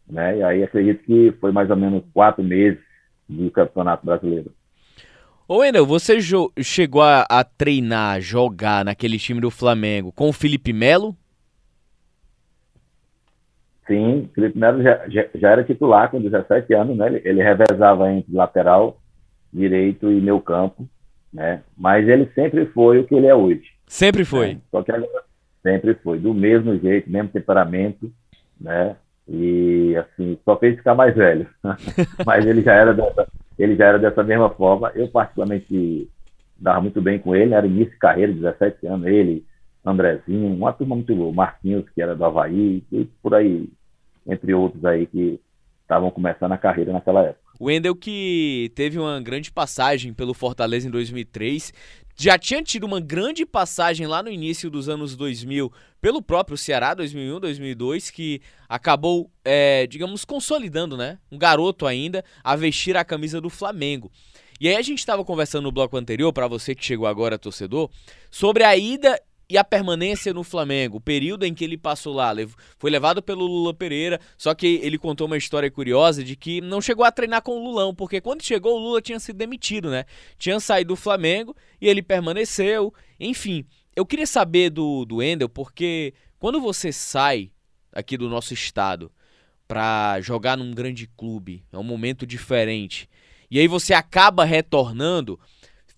[0.09, 0.39] né?
[0.39, 2.81] E aí acredito que foi mais ou menos quatro meses
[3.29, 4.51] do Campeonato Brasileiro.
[5.47, 6.19] Ô Wendel, você
[6.63, 11.15] chegou a, a, treinar, jogar naquele time do Flamengo com o Felipe Melo?
[13.87, 17.07] Sim, Felipe Melo já, já, já, era titular com 17 anos, né?
[17.07, 18.99] Ele, ele revezava entre lateral,
[19.53, 20.89] direito e meio campo,
[21.31, 21.63] né?
[21.77, 23.78] Mas ele sempre foi o que ele é hoje.
[23.89, 24.55] Sempre foi.
[24.55, 24.61] Né?
[24.71, 25.25] Só que agora,
[25.63, 28.13] sempre foi, do mesmo jeito, mesmo temperamento,
[28.61, 28.97] né?
[29.29, 31.47] E assim, só fez ficar mais velho.
[32.25, 33.27] Mas ele já era dessa,
[33.59, 34.91] ele já era dessa mesma forma.
[34.95, 36.09] Eu particularmente
[36.59, 39.47] dava muito bem com ele, era início de carreira, 17 anos, ele,
[39.85, 43.69] Andrezinho, uma turma muito boa, Marquinhos, que era do Havaí, e por aí
[44.27, 45.41] entre outros aí que
[45.83, 47.48] estavam começando a carreira naquela época.
[47.59, 51.73] O Wendel que teve uma grande passagem pelo Fortaleza em 2003,
[52.17, 56.95] já tinha tido uma grande passagem lá no início dos anos 2000 pelo próprio Ceará,
[56.95, 61.19] 2001, 2002, que acabou, é, digamos, consolidando, né?
[61.31, 64.11] Um garoto ainda a vestir a camisa do Flamengo.
[64.61, 67.89] E aí a gente estava conversando no bloco anterior, para você que chegou agora, torcedor,
[68.29, 72.33] sobre a ida e a permanência no Flamengo, o período em que ele passou lá,
[72.79, 76.83] foi levado pelo Lula Pereira, só que ele contou uma história curiosa de que não
[76.83, 80.05] chegou a treinar com o Lulão, porque quando chegou o Lula tinha sido demitido, né?
[80.39, 82.93] Tinha saído do Flamengo e ele permaneceu.
[83.19, 83.65] Enfim,
[83.97, 87.51] eu queria saber do, do Endel, porque quando você sai
[87.91, 89.11] aqui do nosso estado
[89.67, 93.09] para jogar num grande clube, é um momento diferente,
[93.51, 95.41] e aí você acaba retornando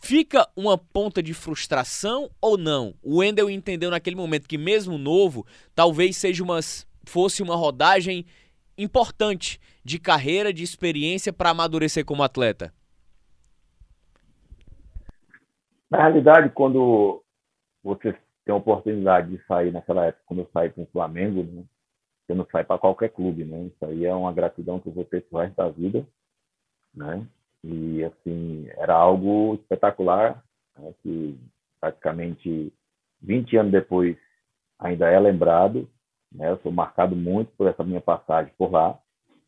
[0.02, 2.94] Fica uma ponta de frustração ou não?
[3.02, 6.58] O Wendel entendeu naquele momento que, mesmo novo, talvez seja uma,
[7.04, 8.24] fosse uma rodagem
[8.78, 12.72] importante de carreira, de experiência para amadurecer como atleta.
[15.90, 17.22] Na realidade, quando
[17.84, 18.12] você
[18.44, 21.62] tem a oportunidade de sair naquela época, quando eu saí para o Flamengo, né,
[22.26, 23.64] você não sai para qualquer clube, né?
[23.64, 26.06] Isso aí é uma gratidão que eu vou ter pro resto da vida,
[26.94, 27.26] né?
[27.62, 30.42] E, assim, era algo espetacular,
[30.78, 31.38] né, que
[31.80, 32.72] praticamente
[33.22, 34.16] 20 anos depois
[34.78, 35.88] ainda é lembrado.
[36.32, 38.98] Né, eu sou marcado muito por essa minha passagem por lá.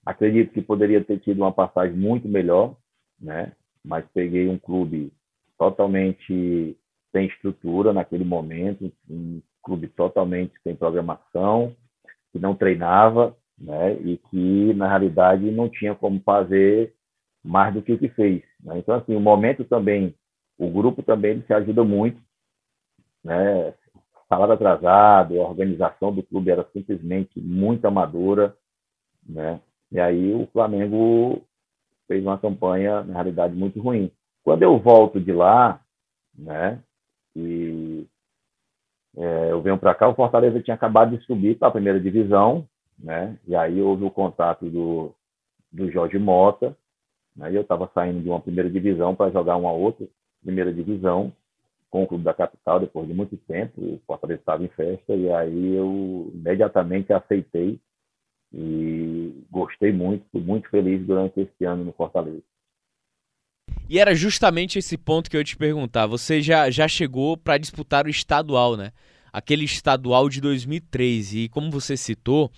[0.04, 2.76] Acredito que poderia ter tido uma passagem muito melhor,
[3.20, 3.52] né,
[3.84, 5.12] mas peguei um clube
[5.56, 6.76] totalmente
[7.12, 11.74] sem estrutura naquele momento, um clube totalmente sem programação,
[12.32, 16.92] que não treinava, né, e que na realidade não tinha como fazer
[17.44, 18.42] mais do que o que fez.
[18.62, 18.78] Né?
[18.78, 20.14] Então assim, o momento também,
[20.58, 22.20] o grupo também se ajuda muito,
[23.24, 23.74] né?
[24.28, 28.56] Salário atrasado, a organização do clube era simplesmente muito amadora,
[29.26, 29.60] né?
[29.90, 31.42] E aí o Flamengo
[32.08, 34.10] fez uma campanha na realidade muito ruim.
[34.42, 35.80] Quando eu volto de lá,
[36.36, 36.82] né?
[37.36, 38.06] E
[39.16, 42.66] é, eu venho para cá, o Fortaleza tinha acabado de subir para a primeira divisão,
[42.98, 43.38] né?
[43.46, 45.14] E aí houve o contato do,
[45.70, 46.76] do Jorge Mota,
[47.36, 47.54] né?
[47.54, 50.06] Eu estava saindo de uma primeira divisão para jogar uma outra
[50.42, 51.32] primeira divisão
[51.90, 53.80] com o clube da capital depois de muito tempo.
[53.80, 57.78] O Fortaleza estava em festa e aí eu imediatamente aceitei
[58.52, 62.42] e gostei muito, fui muito feliz durante esse ano no Fortaleza.
[63.88, 66.06] E era justamente esse ponto que eu ia te perguntar.
[66.06, 68.90] Você já, já chegou para disputar o estadual, né?
[69.32, 71.34] Aquele estadual de 2003.
[71.34, 72.50] E como você citou,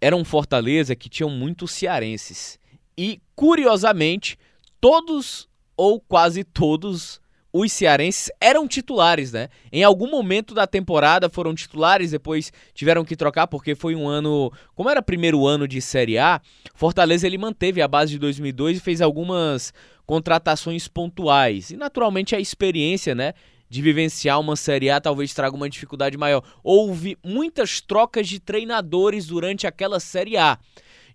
[0.00, 2.60] era um Fortaleza que tinham muitos cearenses.
[2.98, 4.36] E, curiosamente,
[4.80, 7.20] todos ou quase todos
[7.52, 9.48] os cearenses eram titulares, né?
[9.70, 14.52] Em algum momento da temporada foram titulares, depois tiveram que trocar porque foi um ano,
[14.74, 16.40] como era primeiro ano de Série A,
[16.74, 19.72] Fortaleza ele manteve a base de 2002 e fez algumas
[20.04, 21.70] contratações pontuais.
[21.70, 23.32] E naturalmente a experiência, né,
[23.70, 26.42] de vivenciar uma Série A talvez traga uma dificuldade maior.
[26.64, 30.58] Houve muitas trocas de treinadores durante aquela Série A.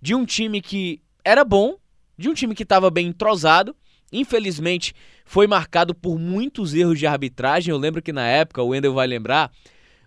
[0.02, 1.78] De um time que era bom,
[2.18, 3.76] de um time que estava bem entrosado,
[4.12, 4.94] infelizmente
[5.26, 7.72] foi marcado por muitos erros de arbitragem.
[7.72, 9.52] Eu lembro que na época, o Wendel vai lembrar,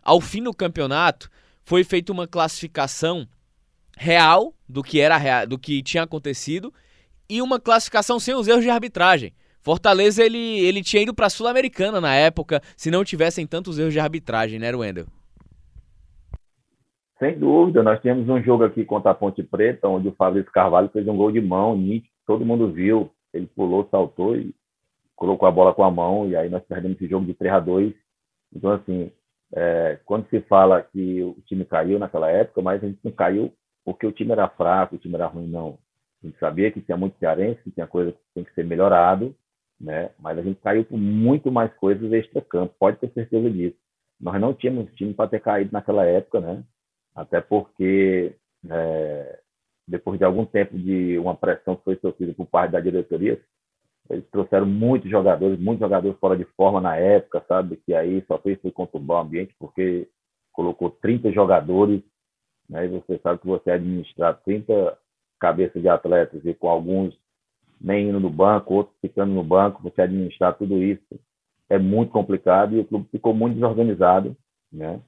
[0.03, 1.31] ao fim do campeonato
[1.65, 3.27] foi feita uma classificação
[3.97, 6.73] real do que era do que tinha acontecido
[7.29, 9.33] e uma classificação sem os erros de arbitragem.
[9.61, 13.93] Fortaleza ele, ele tinha ido para a Sul-Americana na época, se não tivessem tantos erros
[13.93, 15.09] de arbitragem, né, Wendel?
[17.19, 20.91] Sem dúvida, nós tínhamos um jogo aqui contra a Ponte Preta, onde o Fabrício Carvalho
[20.91, 23.11] fez um gol de mão, nítido, todo mundo viu.
[23.33, 24.55] Ele pulou, saltou e
[25.15, 27.61] colocou a bola com a mão, e aí nós perdemos esse jogo de 3 a
[27.61, 27.95] 2
[28.55, 29.11] Então, assim,
[29.55, 33.53] é, quando se fala que o time caiu naquela época, mas a gente não caiu
[33.85, 35.79] porque o time era fraco, o time era ruim, não.
[36.23, 39.35] A gente sabia que tinha muito cearense, que tinha coisa que tem que ser melhorado,
[39.81, 40.11] né?
[40.19, 43.77] Mas a gente caiu por muito mais coisas extra-campo, pode ter certeza disso.
[44.21, 46.65] Nós não tínhamos time para ter caído naquela época, né?
[47.17, 48.37] Até porque
[48.69, 49.41] é,
[49.89, 53.41] depois de algum tempo de uma pressão que foi sofrida por parte da diretoria,
[54.11, 57.81] eles trouxeram muitos jogadores, muitos jogadores fora de forma na época, sabe?
[57.85, 60.09] Que aí só fez foi conturbar o ambiente porque
[60.53, 62.03] colocou 30 jogadores,
[62.69, 62.85] né?
[62.85, 64.97] E você sabe que você administrar 30
[65.41, 67.17] cabeça de atletas e com alguns
[67.81, 71.21] nem indo no banco, outros ficando no banco, você administrar tudo isso
[71.69, 74.37] é muito complicado e o clube ficou muito desorganizado,
[74.73, 75.01] né?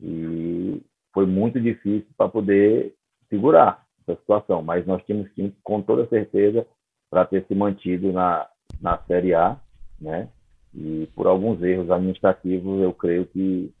[0.00, 0.80] E
[1.18, 2.94] foi muito difícil para poder
[3.28, 6.64] segurar essa situação, mas nós tínhamos sim, com toda certeza
[7.10, 8.46] para ter se mantido na,
[8.80, 9.56] na Série A,
[10.00, 10.28] né?
[10.72, 13.74] E por alguns erros administrativos, eu creio que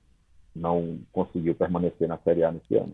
[0.52, 2.92] não conseguiu permanecer na Série A nesse ano.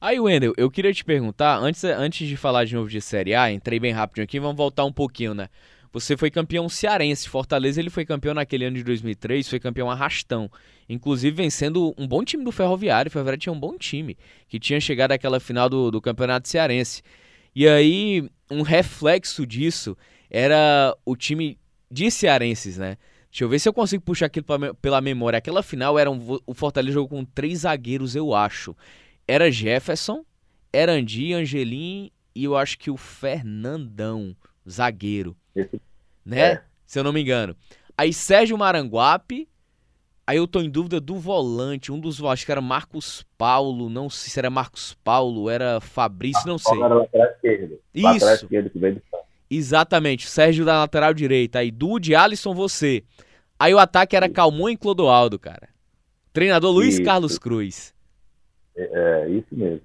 [0.00, 3.52] Aí, Wendel, eu queria te perguntar, antes, antes de falar de novo de Série A,
[3.52, 5.46] entrei bem rápido aqui, vamos voltar um pouquinho, né?
[5.94, 10.50] Você foi campeão cearense, Fortaleza ele foi campeão naquele ano de 2003, foi campeão arrastão,
[10.88, 14.80] inclusive vencendo um bom time do Ferroviário, o Ferroviário tinha um bom time, que tinha
[14.80, 17.00] chegado àquela final do, do campeonato cearense.
[17.54, 19.96] E aí, um reflexo disso
[20.28, 21.56] era o time
[21.88, 22.98] de cearenses, né?
[23.30, 24.46] Deixa eu ver se eu consigo puxar aquilo
[24.82, 25.38] pela memória.
[25.38, 28.76] Aquela final era um, o Fortaleza jogou com três zagueiros, eu acho
[29.26, 30.24] era Jefferson,
[30.72, 34.36] era Andi, Angelim e eu acho que o Fernandão,
[34.68, 35.36] zagueiro.
[35.54, 35.80] Esse,
[36.24, 36.40] né?
[36.40, 36.62] É.
[36.86, 37.56] Se eu não me engano.
[37.96, 39.48] Aí Sérgio Maranguape,
[40.26, 44.10] aí eu tô em dúvida do volante, um dos acho que era Marcos Paulo, não
[44.10, 46.80] sei se era Marcos Paulo, era Fabrício, não sei.
[46.82, 47.78] Era lateral esquerdo.
[47.94, 48.06] Isso.
[48.06, 49.02] Lateral esquerdo que veio
[49.50, 53.04] Exatamente, Sérgio da lateral direita, aí Dude, Alisson, você.
[53.58, 55.68] Aí o ataque era Calmon e Clodoaldo, cara.
[56.32, 57.04] Treinador Luiz Isso.
[57.04, 57.94] Carlos Cruz.
[58.76, 59.80] É, é isso mesmo.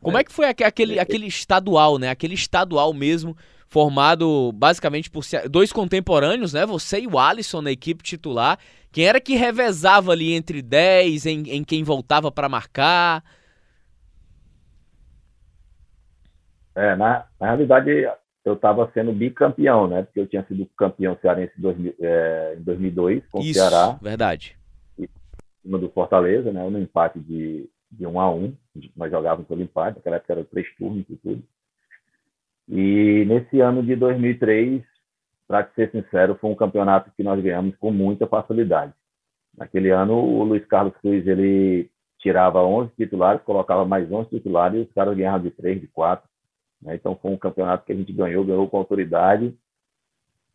[0.00, 0.22] Como é.
[0.22, 2.10] é que foi aquele, aquele estadual, né?
[2.10, 3.36] Aquele estadual mesmo,
[3.72, 6.66] formado basicamente por dois contemporâneos, né?
[6.66, 8.58] Você e o Alisson na equipe titular.
[8.92, 13.24] Quem era que revezava ali entre 10, em, em quem voltava para marcar?
[16.74, 17.90] É, na, na realidade,
[18.44, 20.02] eu estava sendo bicampeão, né?
[20.02, 23.98] Porque eu tinha sido campeão cearense em, 2000, é, em 2002 com Isso, o Ceará.
[24.02, 24.54] verdade.
[24.98, 25.08] Em
[25.62, 26.68] cima do Fortaleza, né?
[26.68, 28.54] No empate de, de 1 a 1
[28.94, 31.42] Nós jogávamos pelo empate, naquela época era três turnos e tudo.
[32.68, 34.82] E nesse ano de 2003,
[35.46, 38.92] para ser sincero, foi um campeonato que nós ganhamos com muita facilidade.
[39.56, 44.82] Naquele ano, o Luiz Carlos Cruz ele tirava 11 titulares, colocava mais 11 titulares e
[44.84, 46.26] os caras ganhavam de 3, de 4.
[46.80, 46.94] Né?
[46.94, 49.54] Então foi um campeonato que a gente ganhou, ganhou com autoridade.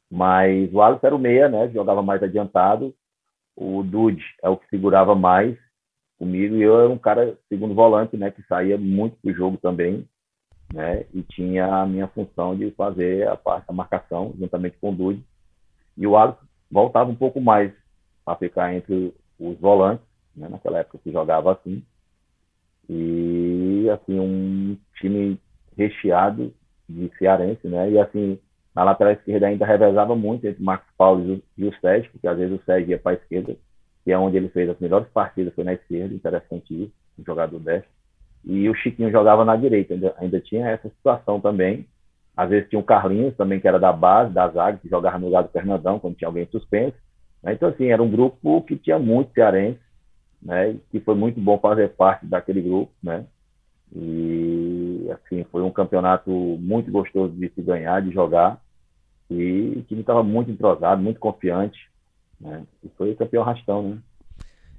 [0.09, 1.69] Mas o Alisson era o meia, né?
[1.69, 2.95] jogava mais adiantado.
[3.55, 5.57] O Dude é o que segurava mais
[6.17, 10.07] comigo e eu era um cara segundo volante, né, que saía muito pro jogo também,
[10.73, 14.95] né, e tinha a minha função de fazer a parte da marcação juntamente com o
[14.95, 15.23] Dude.
[15.97, 17.71] E o Alisson voltava um pouco mais
[18.25, 21.83] para ficar entre os volantes, né, naquela época que jogava assim.
[22.89, 25.39] E assim um time
[25.77, 26.53] recheado
[26.87, 27.91] de cearense, né?
[27.91, 28.39] E assim,
[28.73, 32.59] na lateral esquerda ainda revezava muito entre Marcos Paulo e o Sérgio, porque às vezes
[32.59, 33.55] o Sérgio ia para a esquerda,
[34.03, 37.59] que é onde ele fez as melhores partidas, foi na esquerda, interessante isso, um jogador
[37.59, 37.89] deste.
[38.45, 41.85] E o Chiquinho jogava na direita, ainda, ainda tinha essa situação também.
[42.35, 45.25] Às vezes tinha o Carlinhos também, que era da base, da zaga, que jogava no
[45.25, 46.95] lugar do Fernandão, quando tinha alguém suspenso.
[47.43, 47.53] Né?
[47.53, 49.79] Então, assim, era um grupo que tinha muito cearense,
[50.41, 50.77] né?
[50.91, 53.25] que foi muito bom fazer parte daquele grupo, né?
[53.95, 58.61] E assim, foi um campeonato muito gostoso de se ganhar, de jogar.
[59.29, 61.89] E o time estava muito entrosado, muito confiante.
[62.39, 62.65] Né?
[62.83, 63.97] E foi campeão rastão, né?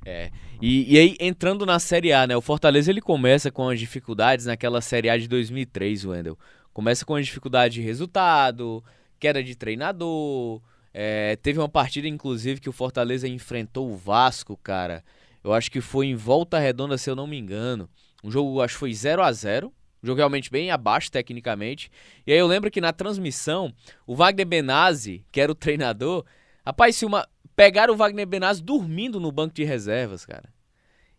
[0.08, 0.30] É.
[0.62, 2.34] E, e, aí, entrando na Série A, né?
[2.34, 6.38] O Fortaleza ele começa com as dificuldades naquela Série A de 2003, Wendel.
[6.72, 8.82] Começa com as dificuldades de resultado,
[9.20, 10.62] queda de treinador.
[10.94, 15.04] É, teve uma partida, inclusive, que o Fortaleza enfrentou o Vasco, cara.
[15.44, 17.88] Eu acho que foi em volta redonda, se eu não me engano.
[18.24, 21.90] Um jogo, acho que foi 0 a 0 um jogo realmente bem abaixo tecnicamente.
[22.26, 23.74] E aí eu lembro que na transmissão,
[24.06, 26.24] o Wagner Benazzi, que era o treinador,
[26.64, 27.26] rapaz, se uma
[27.58, 30.48] pegaram o Wagner Benazzi dormindo no banco de reservas, cara.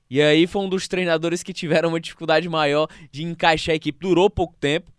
[0.10, 3.99] E aí foi um dos treinadores que tiveram uma dificuldade maior de encaixar a equipe.
[3.99, 4.89] Durou pouco tempo.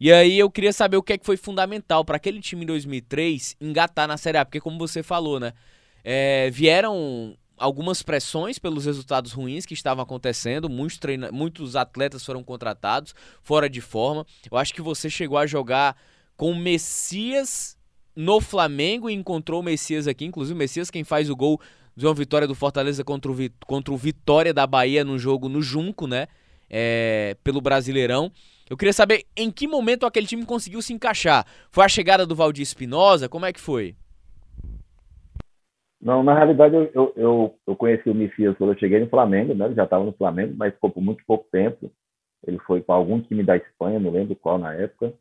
[0.00, 2.66] E aí eu queria saber o que é que foi fundamental para aquele time em
[2.66, 5.52] 2003 engatar na Série A, porque como você falou, né?
[6.02, 11.30] É, vieram algumas pressões pelos resultados ruins que estavam acontecendo, muitos, treina...
[11.30, 14.26] muitos atletas foram contratados fora de forma.
[14.50, 15.96] Eu acho que você chegou a jogar
[16.36, 17.78] com o Messias
[18.14, 21.60] no Flamengo e encontrou o Messias aqui, inclusive o Messias quem faz o gol
[21.96, 23.34] de uma vitória do Fortaleza contra o,
[23.66, 26.26] contra o Vitória da Bahia no jogo no Junco, né?
[26.68, 27.36] É...
[27.42, 28.30] pelo Brasileirão.
[28.68, 31.44] Eu queria saber em que momento aquele time conseguiu se encaixar.
[31.70, 33.28] Foi a chegada do Valdir Espinosa?
[33.28, 33.96] Como é que foi?
[36.00, 39.66] Não, na realidade eu, eu, eu conheci o Messias quando eu cheguei no Flamengo, né?
[39.66, 41.90] Ele já estava no Flamengo, mas ficou por muito pouco tempo.
[42.46, 45.12] Ele foi para algum time da Espanha, não lembro qual na época.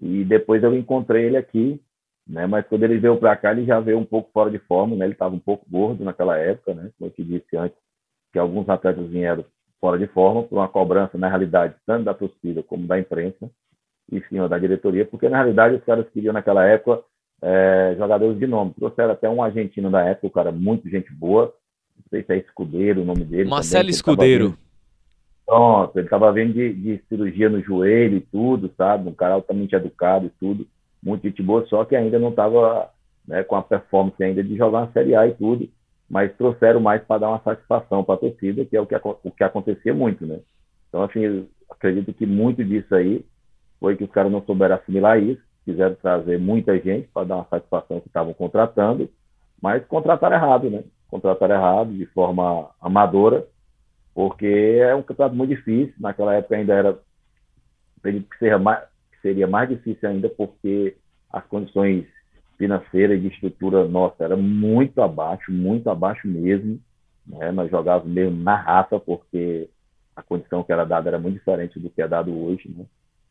[0.00, 1.80] E depois eu encontrei ele aqui,
[2.26, 2.46] né?
[2.46, 5.04] Mas quando ele veio para cá, ele já veio um pouco fora de forma, né?
[5.04, 6.90] Ele estava um pouco gordo naquela época, né?
[6.98, 7.76] Como eu te disse antes,
[8.32, 9.44] que alguns atletas vieram
[9.80, 13.50] fora de forma por uma cobrança, na realidade, tanto da torcida como da imprensa
[14.10, 17.02] e sim da diretoria, porque na realidade os caras queriam naquela época
[17.42, 18.74] é, jogadores de nome.
[18.74, 21.52] Trouxeram até um argentino da época, o cara muito gente boa.
[21.96, 23.48] Não sei se é Escudeiro o nome dele.
[23.48, 24.56] Marcelo Escudeiro.
[25.44, 29.08] Pronto, ele estava vendo de, de, cirurgia no joelho e tudo, sabe?
[29.08, 30.66] Um cara altamente educado e tudo.
[31.06, 32.90] Muito gente boa, só que ainda não estava
[33.26, 35.68] né, com a performance ainda de jogar uma Série A e tudo.
[36.10, 39.30] Mas trouxeram mais para dar uma satisfação para a torcida, que é o que, o
[39.30, 40.40] que acontecia muito, né?
[40.88, 43.24] Então, assim, acredito que muito disso aí
[43.80, 47.48] foi que os caras não souberam assimilar isso quiseram trazer muita gente para dar uma
[47.50, 49.10] satisfação que estavam contratando,
[49.60, 50.84] mas contrataram errado, né?
[51.08, 53.44] Contrataram errado, de forma amadora,
[54.14, 54.46] porque
[54.80, 55.92] é um campeonato muito difícil.
[55.98, 56.98] Naquela época ainda era,
[57.98, 58.84] acredito que seria mais,
[59.26, 60.96] seria mais difícil ainda, porque
[61.32, 62.06] as condições
[62.56, 66.78] financeiras e de estrutura nossa era muito abaixo, muito abaixo mesmo.
[67.26, 67.50] Né?
[67.50, 69.68] Nós jogávamos mesmo na raça, porque
[70.14, 72.68] a condição que era dada era muito diferente do que é dado hoje.
[72.68, 72.84] Né?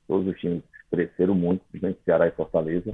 [0.05, 2.93] Todos os times cresceram muito, principalmente Ceará e Fortaleza,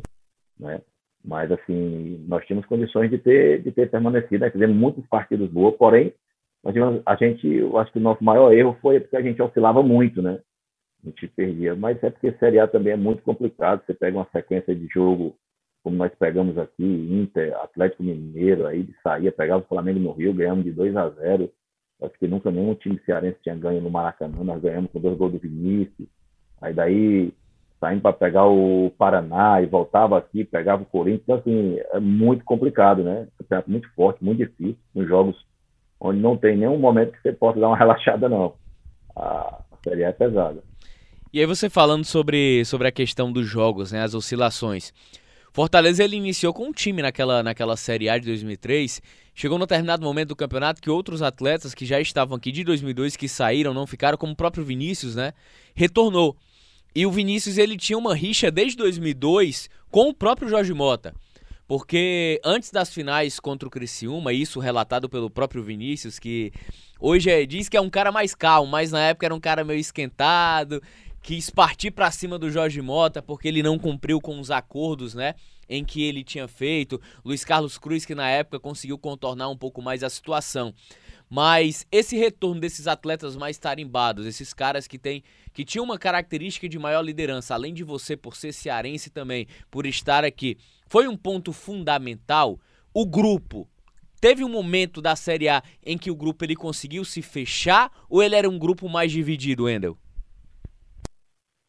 [0.60, 0.80] né?
[1.24, 4.50] Mas, assim, nós tínhamos condições de ter, de ter permanecido, né?
[4.50, 6.14] fizemos muitos partidos boas, porém,
[6.64, 9.84] nós a gente, eu acho que o nosso maior erro foi porque a gente oscilava
[9.84, 10.40] muito, né?
[11.04, 14.28] A gente perdia, mas é porque Série A também é muito complicado, você pega uma
[14.32, 15.36] sequência de jogo,
[15.84, 20.64] como nós pegamos aqui, Inter, Atlético Mineiro, aí saía, pegava o Flamengo no Rio, ganhamos
[20.64, 21.52] de 2 a 0
[22.04, 25.34] acho que nunca nenhum time cearense tinha ganho no Maracanã, nós ganhamos com dois gols
[25.34, 26.08] do Vinícius,
[26.60, 27.34] aí daí
[27.82, 31.24] saindo para pegar o Paraná e voltava aqui, pegava o Corinthians.
[31.24, 33.28] Então, assim, é muito complicado, né?
[33.50, 35.36] É muito forte, muito difícil, nos jogos
[36.00, 38.54] onde não tem nenhum momento que você possa dar uma relaxada, não.
[39.16, 40.64] A Série A é pesada.
[41.34, 44.92] E aí você falando sobre, sobre a questão dos jogos, né, as oscilações.
[45.54, 49.02] Fortaleza ele iniciou com um time naquela, naquela Série A de 2003.
[49.34, 53.16] Chegou no determinado momento do campeonato que outros atletas que já estavam aqui de 2002,
[53.16, 55.34] que saíram, não ficaram, como o próprio Vinícius, né?
[55.74, 56.36] Retornou.
[56.94, 61.14] E o Vinícius ele tinha uma rixa desde 2002 com o próprio Jorge Mota.
[61.66, 66.52] Porque antes das finais contra o Criciúma, isso relatado pelo próprio Vinícius, que
[67.00, 69.64] hoje é, diz que é um cara mais calmo, mas na época era um cara
[69.64, 70.84] meio esquentado,
[71.22, 75.36] quis partir para cima do Jorge Mota porque ele não cumpriu com os acordos, né,
[75.70, 77.00] em que ele tinha feito.
[77.24, 80.74] Luiz Carlos Cruz que na época conseguiu contornar um pouco mais a situação.
[81.30, 86.68] Mas esse retorno desses atletas mais tarimbados, esses caras que tem que tinham uma característica
[86.68, 90.58] de maior liderança, além de você por ser cearense também, por estar aqui,
[90.88, 92.60] foi um ponto fundamental.
[92.94, 93.66] O grupo
[94.20, 98.22] teve um momento da Série A em que o grupo ele conseguiu se fechar ou
[98.22, 99.98] ele era um grupo mais dividido, Wendel?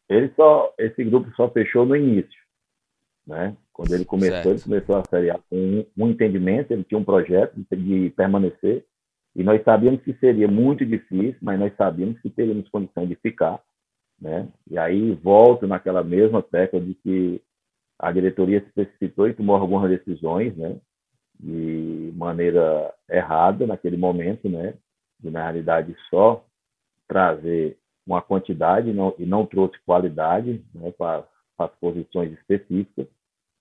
[0.09, 2.41] Ele só, esse grupo só fechou no início,
[3.25, 3.55] né?
[3.71, 4.49] Quando ele começou, certo.
[4.49, 8.09] ele começou a Série A com um, um, entendimento, ele tinha um projeto de, de
[8.11, 8.85] permanecer,
[9.35, 13.59] e nós sabíamos que seria muito difícil, mas nós sabíamos que teríamos condição de ficar,
[14.21, 14.47] né?
[14.69, 17.41] E aí volto naquela mesma tecla de que
[17.97, 20.77] a diretoria se precipitou e tomou algumas decisões, né?
[21.39, 24.75] De maneira errada naquele momento, né?
[25.19, 26.45] De na realidade só
[27.07, 31.25] trazer uma quantidade não, e não trouxe qualidade né, para
[31.57, 33.07] as posições específicas.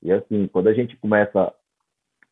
[0.02, 1.54] E assim, quando a gente começa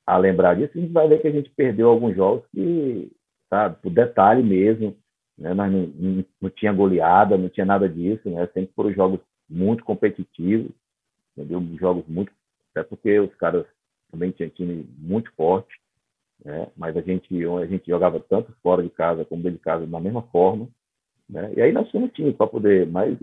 [0.06, 3.12] a lembrar disso, a gente vai ver que a gente perdeu alguns jogos que,
[3.48, 4.96] sabe, por detalhe mesmo,
[5.38, 9.84] né, não, não, não, tinha goleada, não tinha nada disso, né, sempre foram jogos muito
[9.84, 10.72] competitivos,
[11.36, 11.62] entendeu?
[11.78, 12.32] Jogos muito,
[12.70, 13.64] até porque os caras
[14.10, 15.80] também tinham time muito forte,
[16.44, 19.86] né, mas a gente, a gente jogava tanto fora de casa como dentro de casa
[19.86, 20.68] da mesma forma,
[21.30, 21.52] né?
[21.56, 23.16] E aí nós tínhamos time para poder, mas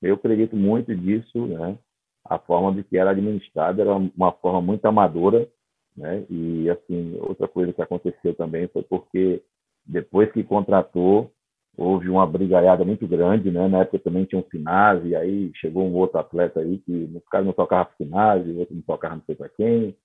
[0.00, 1.78] eu acredito muito disso, né?
[2.24, 5.48] A forma de que era administrada era uma forma muito amadora,
[5.96, 6.24] né?
[6.30, 9.42] E assim, outra coisa que aconteceu também foi porque
[9.84, 11.30] depois que contratou,
[11.76, 13.68] houve uma brigaiada muito grande, né?
[13.68, 17.20] Na época também tinha um Finazzi, e aí chegou um outro atleta aí que o
[17.30, 19.96] cara não tocava Finazzi, o outro não tocava não sei para quem,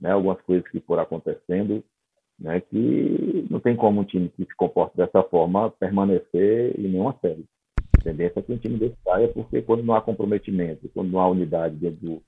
[0.00, 0.10] né?
[0.10, 1.84] Algumas coisas que foram acontecendo
[2.38, 7.16] né, que não tem como um time que se comporta dessa forma permanecer em nenhuma
[7.20, 7.44] série.
[7.98, 11.20] A tendência é que um time desse saia, porque quando não há comprometimento, quando não
[11.20, 12.22] há unidade dentro do.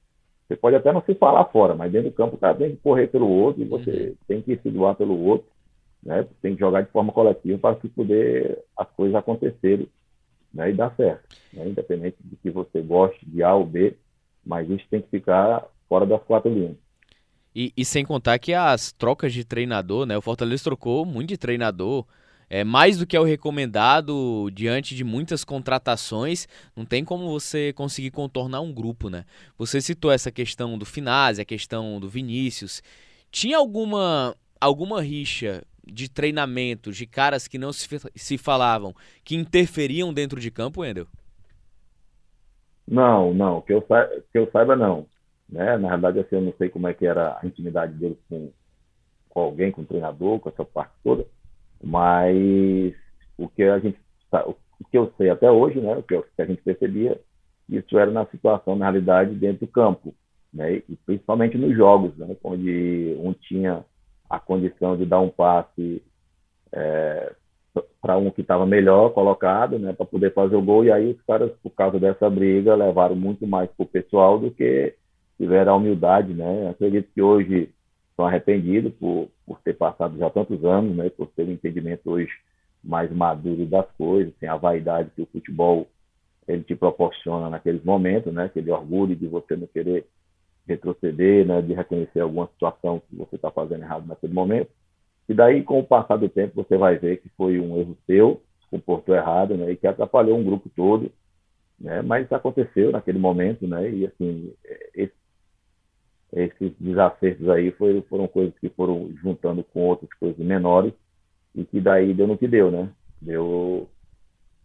[0.46, 2.82] Você pode até não se falar fora, mas dentro do campo o cara tem que
[2.82, 4.14] correr pelo outro e você uhum.
[4.26, 5.46] tem que se doar pelo outro,
[6.02, 6.26] né?
[6.40, 9.86] tem que jogar de forma coletiva para que poder as coisas acontecerem
[10.54, 10.70] né?
[10.70, 11.36] e dar certo.
[11.52, 11.68] Né?
[11.68, 13.94] Independente de que você goste de A ou B,
[14.44, 16.76] mas isso tem que ficar fora das quatro linhas.
[17.60, 20.16] E, e, sem contar que as trocas de treinador, né?
[20.16, 22.06] O Fortaleza trocou muito de treinador.
[22.48, 26.46] É mais do que é o recomendado diante de muitas contratações.
[26.76, 29.24] Não tem como você conseguir contornar um grupo, né?
[29.58, 32.80] Você citou essa questão do Finazzi, a questão do Vinícius.
[33.28, 38.94] Tinha alguma alguma rixa de treinamento de caras que não se, se falavam
[39.24, 41.08] que interferiam dentro de campo, Wendel?
[42.86, 43.60] Não, não.
[43.62, 45.08] Que eu, que eu saiba, não.
[45.48, 45.76] Né?
[45.78, 48.50] Na verdade, assim, eu não sei como é que era a intimidade dele com,
[49.28, 51.26] com alguém, com o treinador, com essa parte toda,
[51.82, 52.94] mas
[53.36, 53.98] o que a gente
[54.80, 57.18] o que eu sei até hoje, né, o que a gente percebia,
[57.68, 60.14] isso era na situação, na realidade, dentro do campo,
[60.52, 63.84] né, e principalmente nos jogos, né, onde um tinha
[64.28, 66.02] a condição de dar um passe
[66.72, 67.32] é,
[68.02, 71.22] para um que estava melhor colocado, né, para poder fazer o gol, e aí os
[71.22, 74.94] caras, por causa dessa briga, levaram muito mais para o pessoal do que
[75.38, 76.68] tiveram a humildade, né?
[76.68, 77.70] Acredito que hoje
[78.10, 81.08] estão arrependidos por, por ter passado já tantos anos, né?
[81.08, 82.32] Por ter um entendimento hoje
[82.82, 85.86] mais maduro das coisas, sem a vaidade que o futebol
[86.46, 88.44] ele te proporciona naqueles momentos, né?
[88.46, 90.06] Aquele orgulho de você não querer
[90.66, 91.62] retroceder, né?
[91.62, 94.70] De reconhecer alguma situação que você está fazendo errado naquele momento.
[95.28, 98.42] E daí, com o passar do tempo, você vai ver que foi um erro seu,
[98.62, 99.70] se comportou errado, né?
[99.70, 101.12] E que atrapalhou um grupo todo,
[101.78, 102.02] né?
[102.02, 103.90] Mas aconteceu naquele momento, né?
[103.90, 104.52] E assim,
[104.94, 105.12] esse
[106.32, 110.92] esses desacertos aí foram, foram coisas que foram juntando com outras coisas menores
[111.54, 112.88] e que daí deu no que deu, né?
[113.20, 113.88] Deu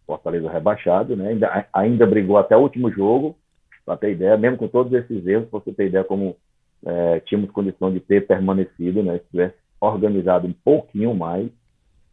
[0.06, 1.30] Fortaleza rebaixado, né?
[1.30, 3.36] Ainda, ainda brigou até o último jogo,
[3.84, 6.36] para ter ideia, mesmo com todos esses erros, para você ter ideia como
[6.84, 9.18] é, tínhamos condição de ter permanecido, né?
[9.18, 11.50] Se tivesse organizado um pouquinho mais,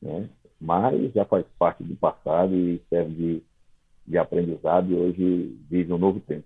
[0.01, 0.29] né?
[0.59, 3.43] Mas já faz parte do passado e serve de,
[4.07, 6.45] de aprendizado e hoje vive um novo tempo.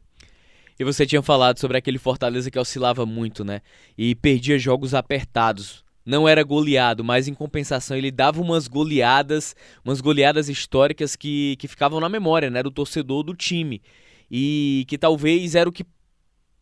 [0.80, 3.62] E você tinha falado sobre aquele Fortaleza que oscilava muito, né?
[3.98, 5.84] E perdia jogos apertados.
[6.06, 11.68] não era goleado, mas em compensação ele dava umas goleadas, umas goleadas históricas que, que
[11.68, 13.82] ficavam na memória, né, do torcedor do time.
[14.30, 15.84] E que talvez era o que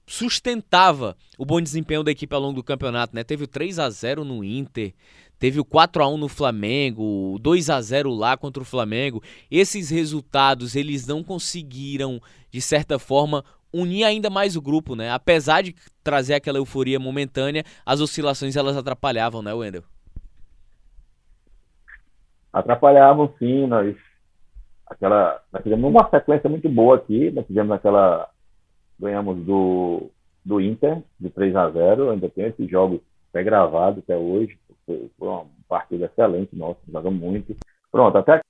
[0.06, 3.24] sustentava o bom desempenho da equipe ao longo do campeonato, né?
[3.24, 4.94] Teve o 3 a 0 no Inter,
[5.40, 9.22] teve o 4 a 1 no Flamengo, o 2 a 0 lá contra o Flamengo.
[9.50, 13.44] Esses resultados, eles não conseguiram de certa forma
[13.74, 15.12] unir ainda mais o grupo, né?
[15.12, 19.84] Apesar de trazer aquela euforia momentânea, as oscilações elas atrapalhavam, né, Wendel?
[22.52, 23.96] Atrapalhavam sim, nós
[24.86, 28.30] aquela nós tivemos uma sequência muito boa aqui, nós tivemos aquela
[29.00, 30.12] ganhamos do
[30.46, 35.10] do Inter de 3 a 0, ainda tem esse jogo até gravado até hoje, foi,
[35.18, 37.56] foi uma partida excelente, nossa, jogamos muito.
[37.92, 38.42] Pronto, até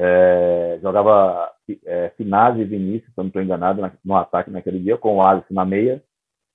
[0.00, 1.52] é, jogava
[1.84, 5.52] é, e Vinícius, se eu não estou enganado, no ataque naquele dia, com o Alisson
[5.52, 6.02] na meia,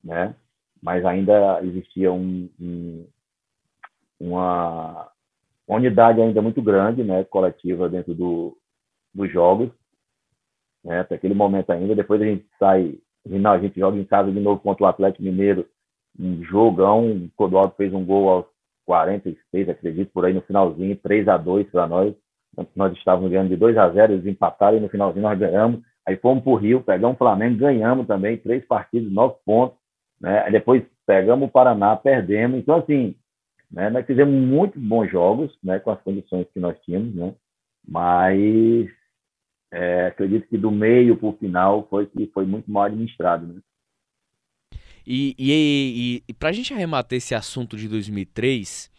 [0.01, 0.33] né?
[0.81, 3.07] mas ainda existia um, um,
[4.19, 5.11] uma,
[5.67, 7.25] uma, unidade ainda muito grande, né?
[7.25, 8.57] coletiva dentro do,
[9.13, 9.69] dos jogos,
[10.83, 11.01] né?
[11.01, 11.95] até aquele momento ainda.
[11.95, 15.67] Depois a gente sai, a gente joga em casa de novo contra o Atlético Mineiro,
[16.17, 18.45] um jogão, o Clodoaldo fez um gol aos
[18.85, 22.22] 46, acredito, por aí no finalzinho, 3 a 2 para nós
[22.75, 25.81] nós estávamos ganhando de 2 a 0, eles empataram e no finalzinho nós ganhamos.
[26.05, 29.77] Aí fomos para o Rio, pegamos o Flamengo, ganhamos também, três partidos, nove pontos.
[30.19, 30.41] Né?
[30.41, 32.59] Aí depois pegamos o Paraná, perdemos.
[32.59, 33.15] Então, assim,
[33.71, 37.33] né, nós fizemos muitos bons jogos né, com as condições que nós tínhamos, né?
[37.87, 38.87] mas
[39.71, 43.47] é, acredito que do meio para o final foi que foi muito mal administrado.
[43.47, 43.61] Né?
[45.05, 48.89] E, e, e, para a gente arrematar esse assunto de 2003,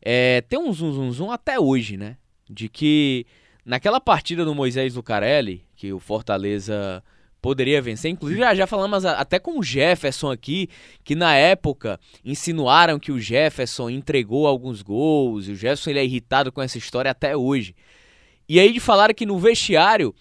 [0.00, 2.16] é, tem um zum, zum, zum até hoje, né?
[2.48, 3.26] De que
[3.64, 7.02] naquela partida do Moisés Lucarelli, que o Fortaleza
[7.40, 10.68] poderia vencer, inclusive já, já falamos até com o Jefferson aqui,
[11.04, 16.04] que na época insinuaram que o Jefferson entregou alguns gols, e o Jefferson ele é
[16.04, 17.74] irritado com essa história até hoje.
[18.48, 20.14] E aí de falar que no vestiário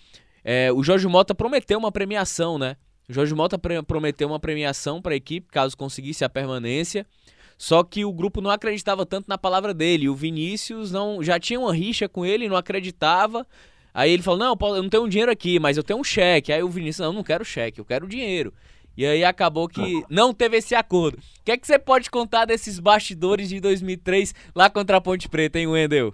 [0.43, 2.75] é, o Jorge Mota prometeu uma premiação, né?
[3.09, 7.05] O Jorge Mota prometeu uma premiação para a equipe caso conseguisse a permanência.
[7.57, 10.07] Só que o grupo não acreditava tanto na palavra dele.
[10.07, 13.45] O Vinícius não já tinha uma rixa com ele, não acreditava.
[13.93, 16.53] Aí ele falou: Não, eu não tenho um dinheiro aqui, mas eu tenho um cheque.
[16.53, 18.53] Aí o Vinícius: Não, não quero cheque, eu quero dinheiro.
[18.95, 21.17] E aí acabou que não teve esse acordo.
[21.17, 25.27] O que é que você pode contar desses bastidores de 2003 lá contra a Ponte
[25.27, 26.13] Preta, hein, Wendel?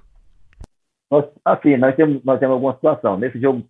[1.46, 3.18] Assim, nós temos, nós temos alguma situação.
[3.18, 3.64] Nesse jogo,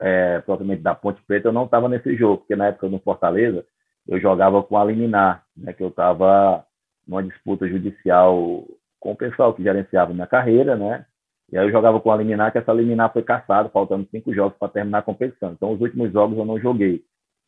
[0.00, 3.64] é, propriamente da Ponte Preta, eu não estava nesse jogo, porque na época no Fortaleza,
[4.08, 6.64] eu jogava com a Liminar, né, que eu estava
[7.06, 8.64] numa disputa judicial
[8.98, 11.06] com o pessoal que gerenciava minha carreira, né?
[11.50, 14.58] E aí eu jogava com a liminar, que essa liminar foi caçada, faltando cinco jogos
[14.58, 15.52] para terminar a competição.
[15.52, 17.04] Então, os últimos jogos eu não joguei,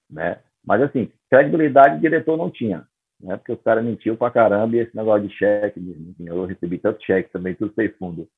[0.08, 0.38] né?
[0.64, 2.86] Mas, assim, credibilidade o diretor não tinha,
[3.20, 3.36] né?
[3.36, 5.80] Porque os caras mentiam pra caramba e esse negócio de cheque,
[6.20, 8.28] eu recebi tanto cheque também, tudo sem fundo.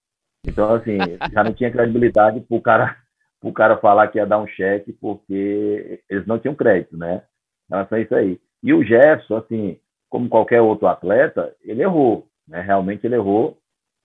[0.47, 0.97] Então, assim,
[1.33, 2.97] já não tinha credibilidade pro cara,
[3.39, 7.23] pro cara falar que ia dar um cheque, porque eles não tinham crédito, né?
[7.67, 8.41] Então, é isso aí.
[8.63, 9.79] E o Jefferson, assim,
[10.11, 12.61] como qualquer outro atleta, ele errou, né?
[12.61, 13.57] Realmente ele errou.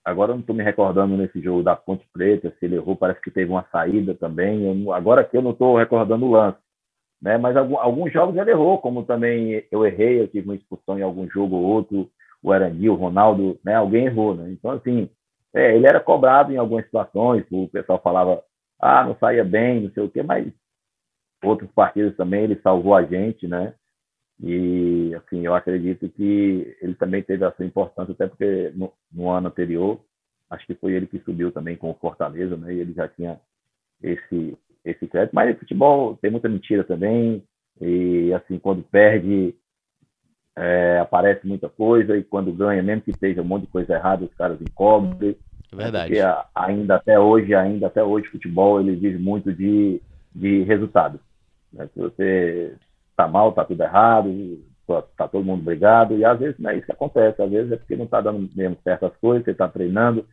[0.06, 3.20] Agora eu não estou me recordando nesse jogo da Ponte Preta se ele errou, parece
[3.22, 4.88] que teve uma saída também.
[4.94, 6.60] Agora aqui eu não estou recordando o lance,
[7.20, 7.40] né?
[7.40, 11.02] Mas algum, alguns jogos ele errou, como também eu errei, eu tive uma expulsão em
[11.02, 12.10] algum jogo ou outro,
[12.44, 13.74] o Erani, o Ronaldo, né?
[13.74, 14.52] Alguém errou, né?
[14.52, 15.10] Então assim,
[15.56, 18.44] é, ele era cobrado em algumas situações, o pessoal falava,
[18.80, 20.54] ah, não saía bem, não sei o quê, mas
[21.44, 23.74] outros partidos também ele salvou a gente, né?
[24.42, 29.30] E, assim, eu acredito que ele também teve a sua importância, até porque no, no,
[29.30, 30.00] ano anterior,
[30.50, 32.74] acho que foi ele que subiu também com o Fortaleza, né?
[32.74, 33.40] E ele já tinha
[34.04, 35.34] esse, esse crédito.
[35.34, 37.44] Mas futebol tem muita mentira também.
[37.80, 39.56] E, assim, quando perde,
[40.56, 42.18] é, aparece muita coisa.
[42.18, 45.38] E quando ganha, mesmo que esteja um monte de coisa errada, os caras encobrem.
[45.72, 46.14] É verdade.
[46.14, 50.02] Porque ainda até hoje, ainda até hoje, futebol, ele vive muito de,
[50.34, 51.22] de resultado.
[51.72, 51.88] Né?
[51.94, 52.76] Se você
[53.16, 54.30] tá mal, tá tudo errado,
[55.18, 57.78] tá todo mundo brigado, e às vezes não é isso que acontece, às vezes é
[57.78, 60.26] porque não tá dando mesmo certas coisas, você tá treinando,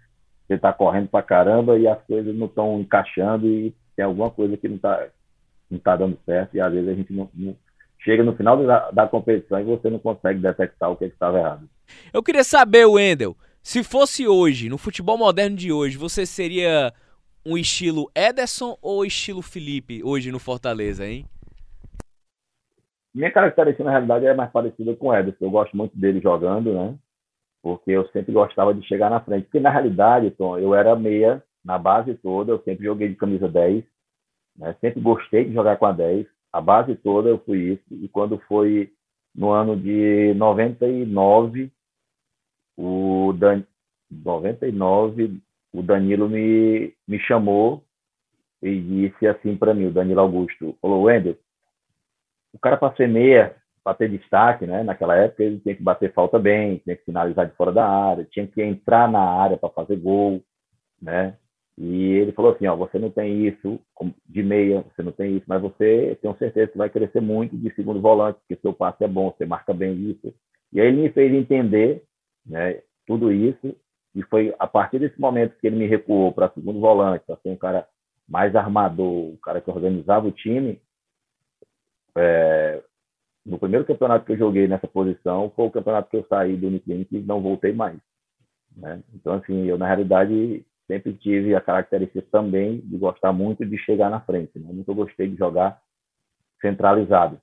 [0.47, 4.57] você tá correndo pra caramba e as coisas não estão encaixando e tem alguma coisa
[4.57, 5.09] que não tá,
[5.71, 7.57] não tá dando certo, e às vezes a gente não, não
[8.01, 11.69] chega no final da, da, competição e você não consegue detectar o que estava errado.
[12.13, 16.93] Eu queria saber, Wendel, se fosse hoje, no futebol moderno de hoje, você seria
[17.47, 21.27] um estilo Ederson ou estilo Felipe hoje no Fortaleza, hein?
[23.15, 25.45] Minha característica, na realidade, é mais parecida com o Ederson.
[25.45, 26.97] Eu gosto muito dele jogando, né?
[27.63, 29.45] Porque eu sempre gostava de chegar na frente.
[29.45, 32.53] Porque, na realidade, Tom, eu era meia na base toda.
[32.53, 33.85] Eu sempre joguei de camisa 10.
[34.57, 34.77] Né?
[34.81, 36.27] Sempre gostei de jogar com a 10.
[36.53, 37.85] A base toda eu fui isso.
[37.91, 38.93] E quando foi
[39.35, 41.71] no ano de 99,
[42.77, 43.63] o Dan...
[44.11, 45.41] 99,
[45.73, 47.83] o Danilo me, me chamou
[48.63, 51.37] e disse assim para mim, o Danilo Augusto, falou, Wendel,
[52.53, 54.83] o cara para ser meia, para ter destaque, né?
[54.83, 58.27] Naquela época ele tinha que bater falta bem, tinha que finalizar de fora da área,
[58.31, 60.43] tinha que entrar na área para fazer gol,
[61.01, 61.37] né?
[61.77, 63.81] E ele falou assim, ó, você não tem isso
[64.29, 67.75] de meia, você não tem isso, mas você tenho certeza que vai crescer muito de
[67.75, 70.35] segundo volante, porque seu passe é bom, você marca bem isso.
[70.73, 72.05] E aí ele me fez entender,
[72.47, 73.75] né, tudo isso,
[74.15, 77.49] e foi a partir desse momento que ele me recuou para segundo volante, para ser
[77.49, 77.87] um cara
[78.29, 80.81] mais armador, o cara que organizava o time,
[82.17, 82.83] é,
[83.45, 86.69] no primeiro campeonato que eu joguei nessa posição foi o campeonato que eu saí do
[86.69, 87.99] Uniclinic e não voltei mais.
[88.77, 89.03] Né?
[89.15, 94.11] Então, assim, eu na realidade sempre tive a característica também de gostar muito de chegar
[94.11, 94.59] na frente.
[94.59, 94.69] Né?
[94.73, 95.81] Nunca gostei de jogar
[96.61, 97.41] centralizado.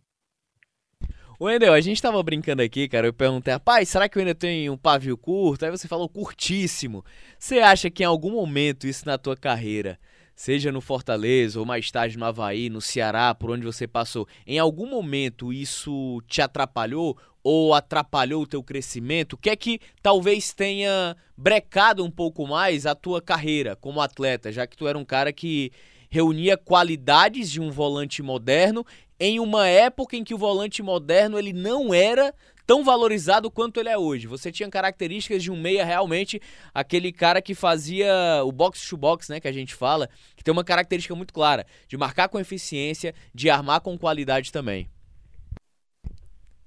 [1.41, 3.07] Wendel, a gente tava brincando aqui, cara.
[3.07, 5.63] Eu perguntei, rapaz, será que o Wendel tem um pavio curto?
[5.63, 7.03] Aí você falou curtíssimo.
[7.38, 9.97] Você acha que em algum momento isso na tua carreira
[10.39, 14.57] seja no Fortaleza ou mais tarde no Havaí, no Ceará, por onde você passou, em
[14.57, 19.33] algum momento isso te atrapalhou ou atrapalhou o teu crescimento?
[19.33, 24.49] O que é que talvez tenha brecado um pouco mais a tua carreira como atleta,
[24.49, 25.73] já que tu era um cara que
[26.09, 28.85] reunia qualidades de um volante moderno
[29.19, 32.33] em uma época em que o volante moderno ele não era
[32.70, 34.28] tão valorizado quanto ele é hoje.
[34.28, 36.39] Você tinha características de um meia realmente,
[36.72, 38.13] aquele cara que fazia
[38.45, 40.07] o box to box, né, que a gente fala,
[40.38, 44.88] que tem uma característica muito clara, de marcar com eficiência, de armar com qualidade também.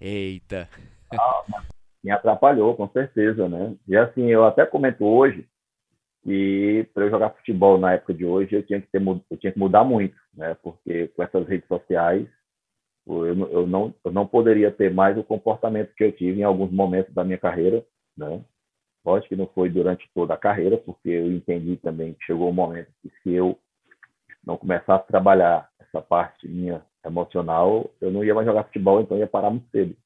[0.01, 0.69] Eita.
[1.13, 1.45] Ah,
[2.03, 3.77] me atrapalhou, com certeza, né?
[3.87, 5.47] E assim, eu até comento hoje
[6.25, 9.53] que para eu jogar futebol na época de hoje, eu tinha que ter eu tinha
[9.53, 10.57] que mudar muito, né?
[10.65, 12.27] Porque com essas redes sociais
[13.07, 16.71] eu, eu, não, eu não poderia ter mais o comportamento que eu tive em alguns
[16.71, 17.85] momentos da minha carreira,
[18.17, 18.43] né?
[19.05, 22.53] Lógico que não foi durante toda a carreira, porque eu entendi também que chegou um
[22.53, 23.59] momento que se eu
[24.47, 29.19] não começasse a trabalhar essa parte minha emocional, eu não ia mais jogar futebol, então
[29.19, 29.97] ia parar muito cedo.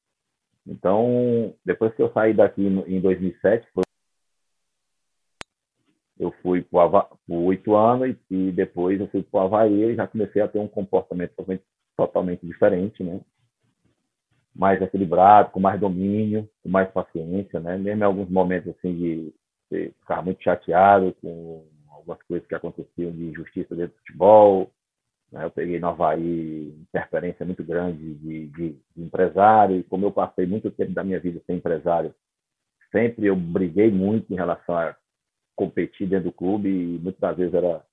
[0.65, 3.67] Então, depois que eu saí daqui em 2007,
[6.19, 10.41] eu fui por oito anos e, depois eu fui para o Havaí e já comecei
[10.41, 11.63] a ter um comportamento totalmente
[11.97, 13.19] totalmente diferente, né?
[14.55, 17.77] Mais equilibrado, com mais domínio, com mais paciência, né?
[17.77, 19.33] Mesmo em alguns momentos assim de,
[19.99, 24.71] ficar muito chateado com algumas coisas que aconteciam de injustiça dentro do futebol,
[25.31, 25.43] né?
[25.43, 30.45] Eu peguei no Havaí interferência muito grande de, de, de empresário e como eu passei
[30.45, 32.13] muito tempo da minha vida sem empresário,
[32.91, 34.95] sempre eu briguei muito em relação a
[35.55, 37.83] competir dentro do clube e muitas das vezes era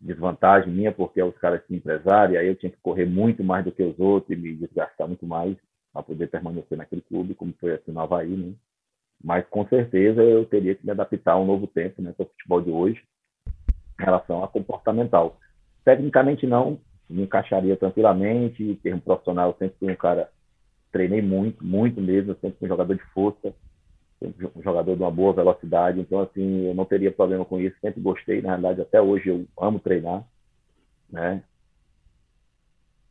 [0.00, 3.72] desvantagem minha, porque os caras tinham empresário, aí eu tinha que correr muito mais do
[3.72, 5.56] que os outros e me desgastar muito mais
[5.92, 8.54] para poder permanecer naquele clube, como foi assim no Havaí, né?
[9.22, 12.26] Mas com certeza eu teria que me adaptar a um novo tempo, né, com o
[12.26, 13.02] futebol de hoje,
[14.00, 15.38] em relação a comportamental.
[15.84, 20.30] Tecnicamente não, me encaixaria tranquilamente, em termo profissional, eu sempre fui um cara,
[20.90, 23.52] treinei muito, muito mesmo, sempre fui um jogador de força,
[24.22, 28.00] um jogador de uma boa velocidade, então assim, eu não teria problema com isso, sempre
[28.00, 30.24] gostei, na realidade até hoje eu amo treinar,
[31.10, 31.42] né?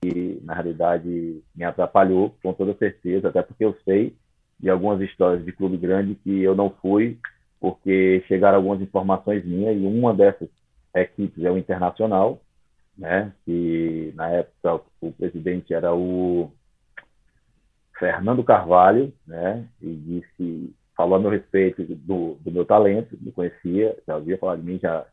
[0.04, 4.16] E na realidade me atrapalhou com toda certeza, até porque eu sei
[4.60, 7.18] de algumas histórias de clube grande que eu não fui
[7.60, 10.50] porque chegaram algumas informações minhas e uma dessas
[10.96, 12.42] equipes é o Internacional,
[12.98, 13.34] né?
[13.46, 16.52] Que na época o presidente era o
[17.98, 19.68] Fernando Carvalho, né?
[19.82, 24.60] E disse falou a meu respeito do, do meu talento, me conhecia, já havia falado
[24.60, 25.06] de mim, já,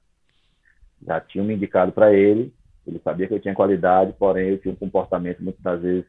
[1.07, 2.53] já tinha me indicado para ele,
[2.85, 6.05] ele sabia que eu tinha qualidade, porém eu tinha um comportamento, muitas das vezes,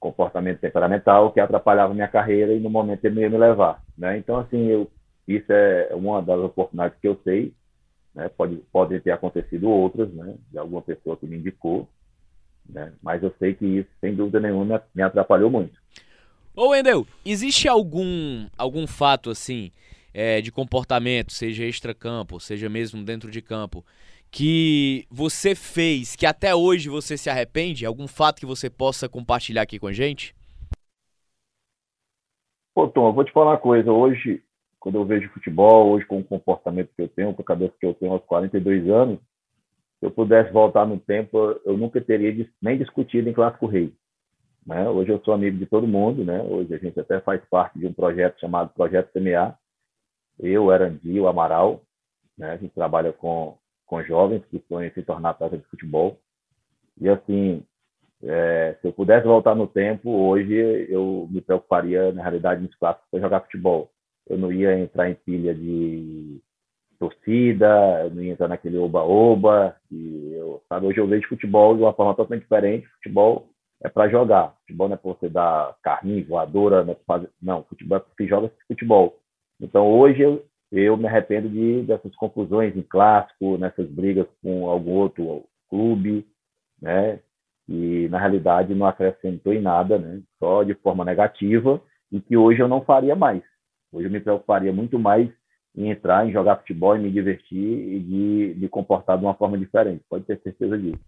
[0.00, 3.80] comportamento temperamental, que atrapalhava minha carreira e no momento ele não ia me levar.
[3.96, 4.18] Né?
[4.18, 4.90] Então, assim, eu,
[5.28, 7.54] isso é uma das oportunidades que eu sei,
[8.12, 8.28] né?
[8.28, 10.34] Pode, podem ter acontecido outras, né?
[10.50, 11.88] de alguma pessoa que me indicou,
[12.68, 12.92] né?
[13.00, 15.78] mas eu sei que isso, sem dúvida nenhuma, me atrapalhou muito.
[16.60, 19.70] Ô Wendel, existe algum, algum fato assim
[20.12, 23.84] é, de comportamento, seja extra-campo, seja mesmo dentro de campo,
[24.28, 27.86] que você fez, que até hoje você se arrepende?
[27.86, 30.34] Algum fato que você possa compartilhar aqui com a gente?
[32.74, 33.92] Pô, Tom, eu vou te falar uma coisa.
[33.92, 34.42] Hoje,
[34.80, 37.86] quando eu vejo futebol, hoje com o comportamento que eu tenho, com a cabeça que
[37.86, 39.20] eu tenho aos 42 anos,
[40.00, 43.94] se eu pudesse voltar no tempo, eu nunca teria nem discutido em Clássico Rei.
[44.68, 44.86] Né?
[44.86, 46.42] Hoje eu sou amigo de todo mundo, né?
[46.42, 49.56] Hoje a gente até faz parte de um projeto chamado Projeto CMA.
[50.38, 51.80] Eu, Erandi, o Amaral,
[52.36, 52.50] né?
[52.50, 53.56] A gente trabalha com,
[53.86, 56.20] com jovens que sonham se tornar atleta de futebol.
[57.00, 57.64] E assim,
[58.22, 60.54] é, se eu pudesse voltar no tempo, hoje
[60.90, 63.90] eu me preocuparia, na realidade, nos clássicos para jogar futebol.
[64.28, 66.42] eu não ia entrar em pilha de
[66.98, 69.74] torcida, eu não ia entrar naquele oba-oba.
[69.90, 72.86] Eu, sabe, hoje eu vejo futebol de uma forma totalmente diferente.
[72.96, 73.47] Futebol
[73.82, 74.54] é para jogar.
[74.60, 77.30] Futebol não é para você dar carrinho, voadora, não, é fazer...
[77.40, 79.18] não, futebol é para você joga futebol.
[79.60, 84.92] Então hoje eu, eu me arrependo de dessas confusões em clássico, nessas brigas com algum
[84.92, 86.26] outro clube,
[86.80, 87.20] né?
[87.68, 90.20] E na realidade não acrescentou em nada, né?
[90.38, 93.42] Só de forma negativa e que hoje eu não faria mais.
[93.92, 95.30] Hoje eu me preocuparia muito mais
[95.76, 99.56] em entrar, em jogar futebol, em me divertir e de me comportar de uma forma
[99.56, 100.02] diferente.
[100.08, 100.98] Pode ter certeza disso.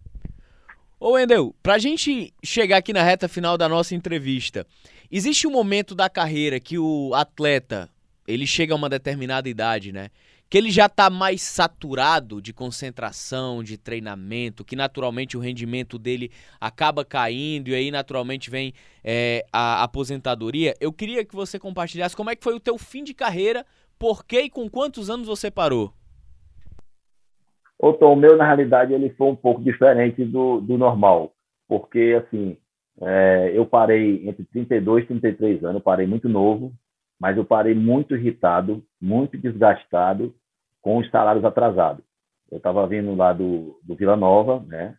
[1.03, 4.67] Ô Wendel, pra gente chegar aqui na reta final da nossa entrevista,
[5.11, 7.89] existe um momento da carreira que o atleta,
[8.27, 10.11] ele chega a uma determinada idade, né?
[10.47, 16.29] Que ele já tá mais saturado de concentração, de treinamento, que naturalmente o rendimento dele
[16.59, 18.71] acaba caindo e aí naturalmente vem
[19.03, 20.75] é, a aposentadoria.
[20.79, 23.65] Eu queria que você compartilhasse como é que foi o teu fim de carreira,
[23.97, 25.91] por que e com quantos anos você parou?
[27.81, 31.33] Ô Tom, o meu na realidade ele foi um pouco diferente do, do normal,
[31.67, 32.55] porque assim,
[33.01, 36.71] é, eu parei entre 32 e 33 anos, parei muito novo,
[37.19, 40.31] mas eu parei muito irritado, muito desgastado
[40.79, 42.05] com os salários atrasados.
[42.51, 44.95] Eu estava vindo lá do, do Vila Nova, né,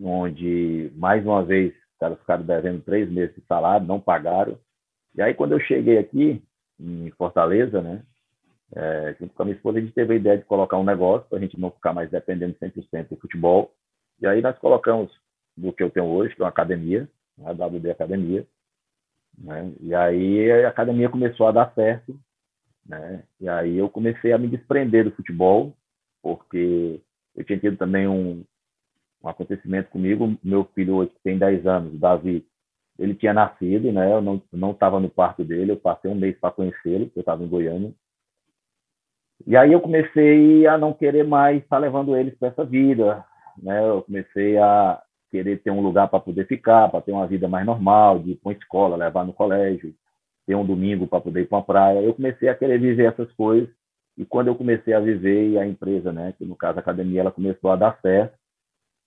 [0.00, 4.58] onde, mais uma vez, os caras ficaram devendo três meses de salário, não pagaram.
[5.14, 6.42] E aí, quando eu cheguei aqui,
[6.80, 8.02] em Fortaleza, né,
[8.74, 11.28] é, junto com a minha esposa, a gente teve a ideia de colocar um negócio
[11.28, 13.72] para a gente não ficar mais dependendo 100% do futebol.
[14.20, 15.10] E aí nós colocamos
[15.56, 17.08] do que eu tenho hoje, que é uma academia,
[17.44, 18.46] a WD Academia,
[19.38, 19.72] né?
[19.80, 22.18] E aí a academia começou a dar certo,
[22.84, 23.22] né?
[23.40, 25.74] E aí eu comecei a me desprender do futebol,
[26.22, 27.00] porque
[27.34, 28.44] eu tinha tido também um,
[29.22, 30.36] um acontecimento comigo.
[30.42, 32.46] Meu filho hoje tem 10 anos, o Davi,
[32.98, 34.12] ele tinha nascido, né?
[34.12, 37.48] Eu não estava no parto dele, eu passei um mês para conhecê-lo, eu estava em
[37.48, 37.94] Goiânia.
[39.44, 43.24] E aí eu comecei a não querer mais estar levando eles para essa vida,
[43.60, 43.86] né?
[43.86, 47.66] Eu comecei a querer ter um lugar para poder ficar, para ter uma vida mais
[47.66, 49.94] normal, de ir para uma escola, levar no colégio,
[50.46, 52.00] ter um domingo para poder ir para uma praia.
[52.00, 53.68] Eu comecei a querer viver essas coisas
[54.16, 57.20] e quando eu comecei a viver e a empresa, né, que no caso a academia,
[57.20, 58.34] ela começou a dar certo,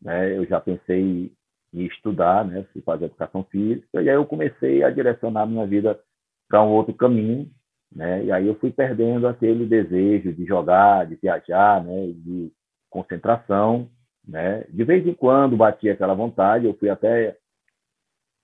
[0.01, 1.31] né, eu já pensei
[1.73, 5.99] em estudar, né, fazer educação física, e aí eu comecei a direcionar minha vida
[6.47, 7.49] para um outro caminho,
[7.91, 12.51] né, e aí eu fui perdendo aquele desejo de jogar, de viajar, né, de
[12.89, 13.89] concentração,
[14.27, 14.63] né?
[14.69, 17.35] De vez em quando batia aquela vontade, eu fui até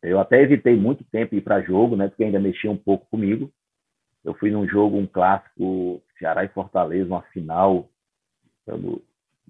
[0.01, 2.07] eu até evitei muito tempo ir para jogo, né?
[2.07, 3.51] Porque ainda mexia um pouco comigo.
[4.23, 7.89] Eu fui num jogo, um clássico, Ceará e Fortaleza, uma final,
[8.65, 9.01] eu não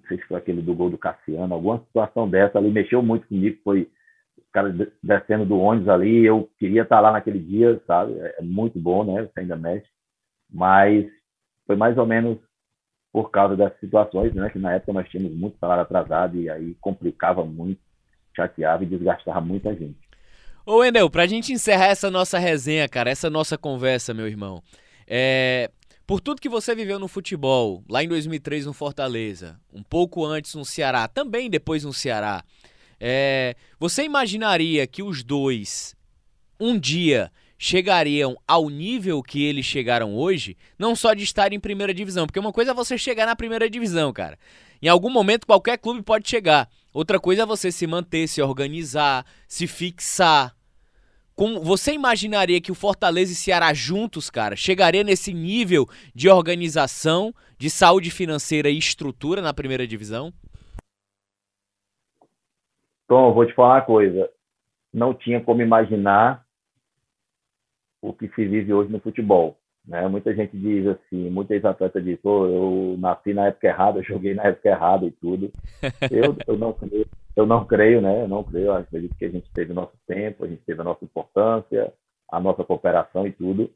[0.08, 3.58] sei se foi aquele do gol do Cassiano, alguma situação dessa ali mexeu muito comigo,
[3.64, 3.90] foi
[4.38, 8.18] os caras descendo do ônibus ali, eu queria estar lá naquele dia, sabe?
[8.18, 9.22] É, é muito bom, né?
[9.22, 9.86] Você ainda mexe.
[10.50, 11.06] Mas
[11.66, 12.38] foi mais ou menos
[13.12, 14.50] por causa dessas situações, né?
[14.50, 17.80] Que na época nós tínhamos muito salário atrasado e aí complicava muito,
[18.34, 19.98] chateava e desgastava muita gente.
[20.64, 24.62] Ô, Wendel, pra gente encerrar essa nossa resenha, cara, essa nossa conversa, meu irmão,
[25.06, 25.70] é...
[26.06, 30.54] Por tudo que você viveu no futebol, lá em 2003 no Fortaleza, um pouco antes
[30.54, 32.44] no Ceará, também depois no Ceará,
[33.00, 33.54] é...
[33.78, 35.94] você imaginaria que os dois,
[36.58, 41.94] um dia, chegariam ao nível que eles chegaram hoje, não só de estar em primeira
[41.94, 44.38] divisão, porque uma coisa é você chegar na primeira divisão, cara.
[44.80, 46.68] Em algum momento qualquer clube pode chegar.
[46.92, 50.54] Outra coisa é você se manter, se organizar, se fixar.
[51.34, 57.34] Com, você imaginaria que o Fortaleza e Ceará juntos, cara, chegaria nesse nível de organização,
[57.58, 60.32] de saúde financeira e estrutura na primeira divisão?
[63.08, 64.30] Tom, vou te falar uma coisa.
[64.92, 66.44] Não tinha como imaginar
[68.00, 69.58] o que se vive hoje no futebol.
[69.86, 70.06] Né?
[70.08, 74.44] Muita gente diz assim, muitos atletas dizem, oh, eu nasci na época errada, joguei na
[74.44, 75.52] época errada e tudo.
[76.10, 78.22] Eu, eu não creio, eu não creio, né?
[78.22, 80.84] Eu não creio, eu acredito que a gente teve nosso tempo, a gente teve a
[80.84, 81.92] nossa importância,
[82.28, 83.70] a nossa cooperação e tudo,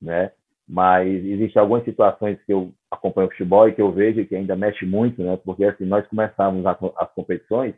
[0.00, 0.32] né?
[0.66, 4.56] Mas existem algumas situações que eu acompanho o futebol e que eu vejo que ainda
[4.56, 5.36] mexe muito, né?
[5.44, 7.74] Porque assim, nós começamos as competições,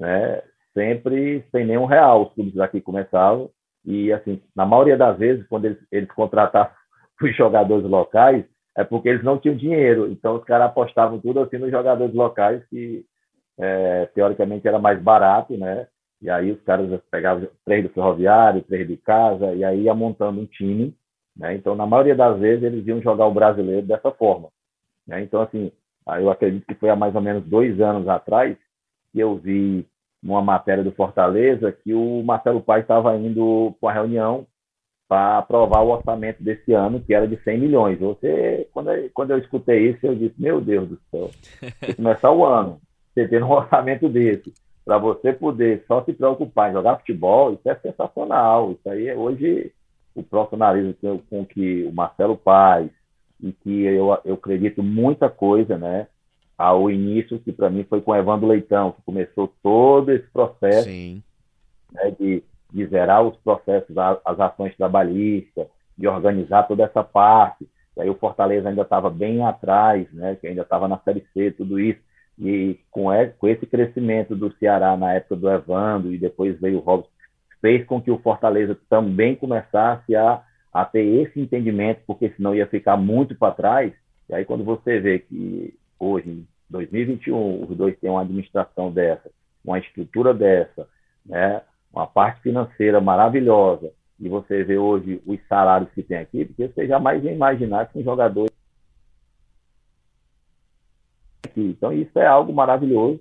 [0.00, 0.42] né?
[0.74, 2.26] Sempre sem nenhum real.
[2.26, 3.50] Os clubes aqui começavam
[3.84, 6.72] e, assim, na maioria das vezes, quando eles, eles contratavam
[7.22, 8.44] os jogadores locais,
[8.76, 10.10] é porque eles não tinham dinheiro.
[10.10, 13.04] Então, os caras apostavam tudo assim nos jogadores locais, que
[13.58, 15.86] é, teoricamente era mais barato, né?
[16.22, 20.40] E aí os caras pegavam três do ferroviário, três de casa, e aí ia montando
[20.40, 20.94] um time.
[21.36, 21.54] Né?
[21.54, 24.48] Então, na maioria das vezes, eles iam jogar o brasileiro dessa forma.
[25.06, 25.22] Né?
[25.22, 25.72] Então, assim,
[26.18, 28.56] eu acredito que foi há mais ou menos dois anos atrás
[29.12, 29.86] que eu vi
[30.22, 34.46] numa matéria do Fortaleza que o Marcelo Paes estava indo para uma reunião
[35.08, 37.98] para aprovar o orçamento desse ano, que era de 100 milhões.
[37.98, 41.30] Você, quando eu, quando eu escutei isso, eu disse, meu Deus do céu,
[41.84, 42.80] se começar o ano,
[43.12, 44.54] você tendo um orçamento desse,
[44.84, 48.72] para você poder só se preocupar em jogar futebol, isso é sensacional.
[48.72, 49.72] Isso aí, hoje,
[50.14, 50.94] o profissionalismo
[51.28, 52.88] com que o Marcelo Paz,
[53.42, 56.06] e que eu, eu acredito muita coisa, né?
[56.62, 60.88] Ao início, que para mim foi com o Evandro Leitão, que começou todo esse processo
[60.88, 62.42] né, de
[62.72, 67.68] de zerar os processos, as ações trabalhistas, de organizar toda essa parte.
[67.96, 71.50] E aí o Fortaleza ainda estava bem atrás, né, que ainda estava na Série C,
[71.50, 72.00] tudo isso.
[72.38, 77.10] E com, esse crescimento do Ceará na época do Evandro, e depois veio o Robson,
[77.60, 80.42] fez com que o Fortaleza também começasse a,
[80.72, 83.92] a ter esse entendimento, porque senão ia ficar muito para trás.
[84.28, 89.30] E aí quando você vê que hoje, 2021, os dois têm uma administração dessa,
[89.64, 90.88] uma estrutura dessa,
[91.26, 91.62] né,
[91.92, 96.86] uma parte financeira maravilhosa, e você vê hoje os salários que tem aqui, porque você
[96.86, 98.50] jamais ia imaginar que um jogador
[101.44, 101.60] aqui.
[101.60, 103.20] Então isso é algo maravilhoso,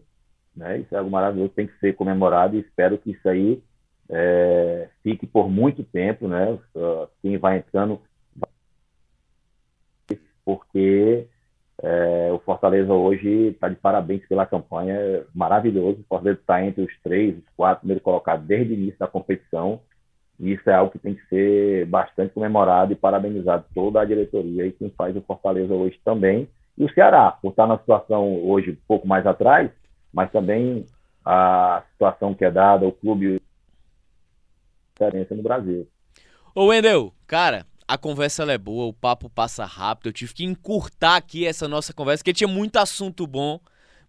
[0.55, 0.79] né?
[0.79, 3.63] Isso é algo maravilhoso, tem que ser comemorado e espero que isso aí
[4.09, 6.59] é, fique por muito tempo, né?
[7.21, 8.01] Quem vai entrando,
[10.43, 11.27] porque
[11.81, 16.01] é, o Fortaleza hoje está de parabéns pela campanha, maravilhoso.
[16.01, 19.81] O Fortaleza está entre os três, os quatro primeiros colocados desde o início da competição.
[20.39, 24.65] E isso é algo que tem que ser bastante comemorado e parabenizado toda a diretoria
[24.65, 26.49] e quem faz o Fortaleza hoje também.
[26.77, 29.69] E o Ceará, por estar na situação hoje um pouco mais atrás,
[30.13, 30.85] mas também
[31.25, 33.41] a situação que é dada, o clube
[34.99, 35.87] diferença no Brasil.
[36.53, 40.09] Ô Wendel, cara, a conversa é boa, o papo passa rápido.
[40.09, 43.59] Eu tive que encurtar aqui essa nossa conversa, porque tinha muito assunto bom.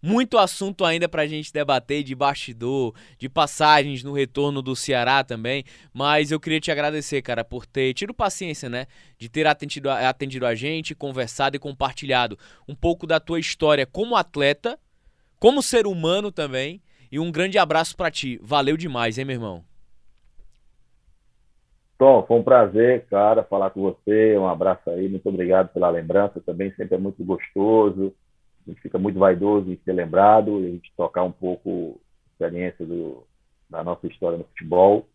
[0.02, 5.64] Muito assunto ainda pra gente debater de bastidor, de passagens no retorno do Ceará também.
[5.94, 8.86] Mas eu queria te agradecer, cara, por ter tido paciência, né?
[9.18, 14.14] De ter atendido atendido a gente, conversado e compartilhado um pouco da tua história como
[14.14, 14.78] atleta,
[15.38, 16.82] como ser humano também.
[17.10, 18.38] E um grande abraço para ti.
[18.42, 19.69] Valeu demais, hein, meu irmão?
[22.00, 24.34] Tom, foi um prazer, cara, falar com você.
[24.38, 28.14] Um abraço aí, muito obrigado pela lembrança também, sempre é muito gostoso.
[28.66, 32.32] A gente fica muito vaidoso em ser lembrado e a gente tocar um pouco a
[32.32, 33.22] experiência do,
[33.68, 35.06] da nossa história no futebol.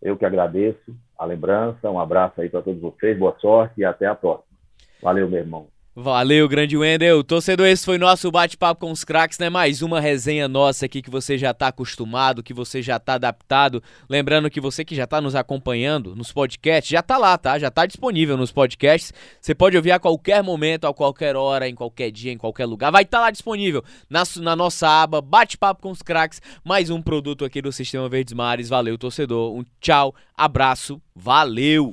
[0.00, 4.06] Eu que agradeço a lembrança, um abraço aí para todos vocês, boa sorte e até
[4.06, 4.56] a próxima.
[5.02, 5.66] Valeu, meu irmão.
[5.94, 7.22] Valeu, grande Wendel.
[7.22, 9.50] Torcedor, esse foi nosso bate-papo com os craques, né?
[9.50, 13.82] Mais uma resenha nossa aqui que você já tá acostumado, que você já tá adaptado.
[14.08, 17.58] Lembrando que você que já tá nos acompanhando nos podcasts, já tá lá, tá?
[17.58, 19.12] Já tá disponível nos podcasts.
[19.38, 22.90] Você pode ouvir a qualquer momento, a qualquer hora, em qualquer dia, em qualquer lugar.
[22.90, 26.40] Vai estar tá lá disponível na, na nossa aba Bate-papo com os craques.
[26.64, 28.70] Mais um produto aqui do Sistema Verdes Mares.
[28.70, 29.54] Valeu, torcedor.
[29.54, 31.92] Um tchau, abraço, valeu!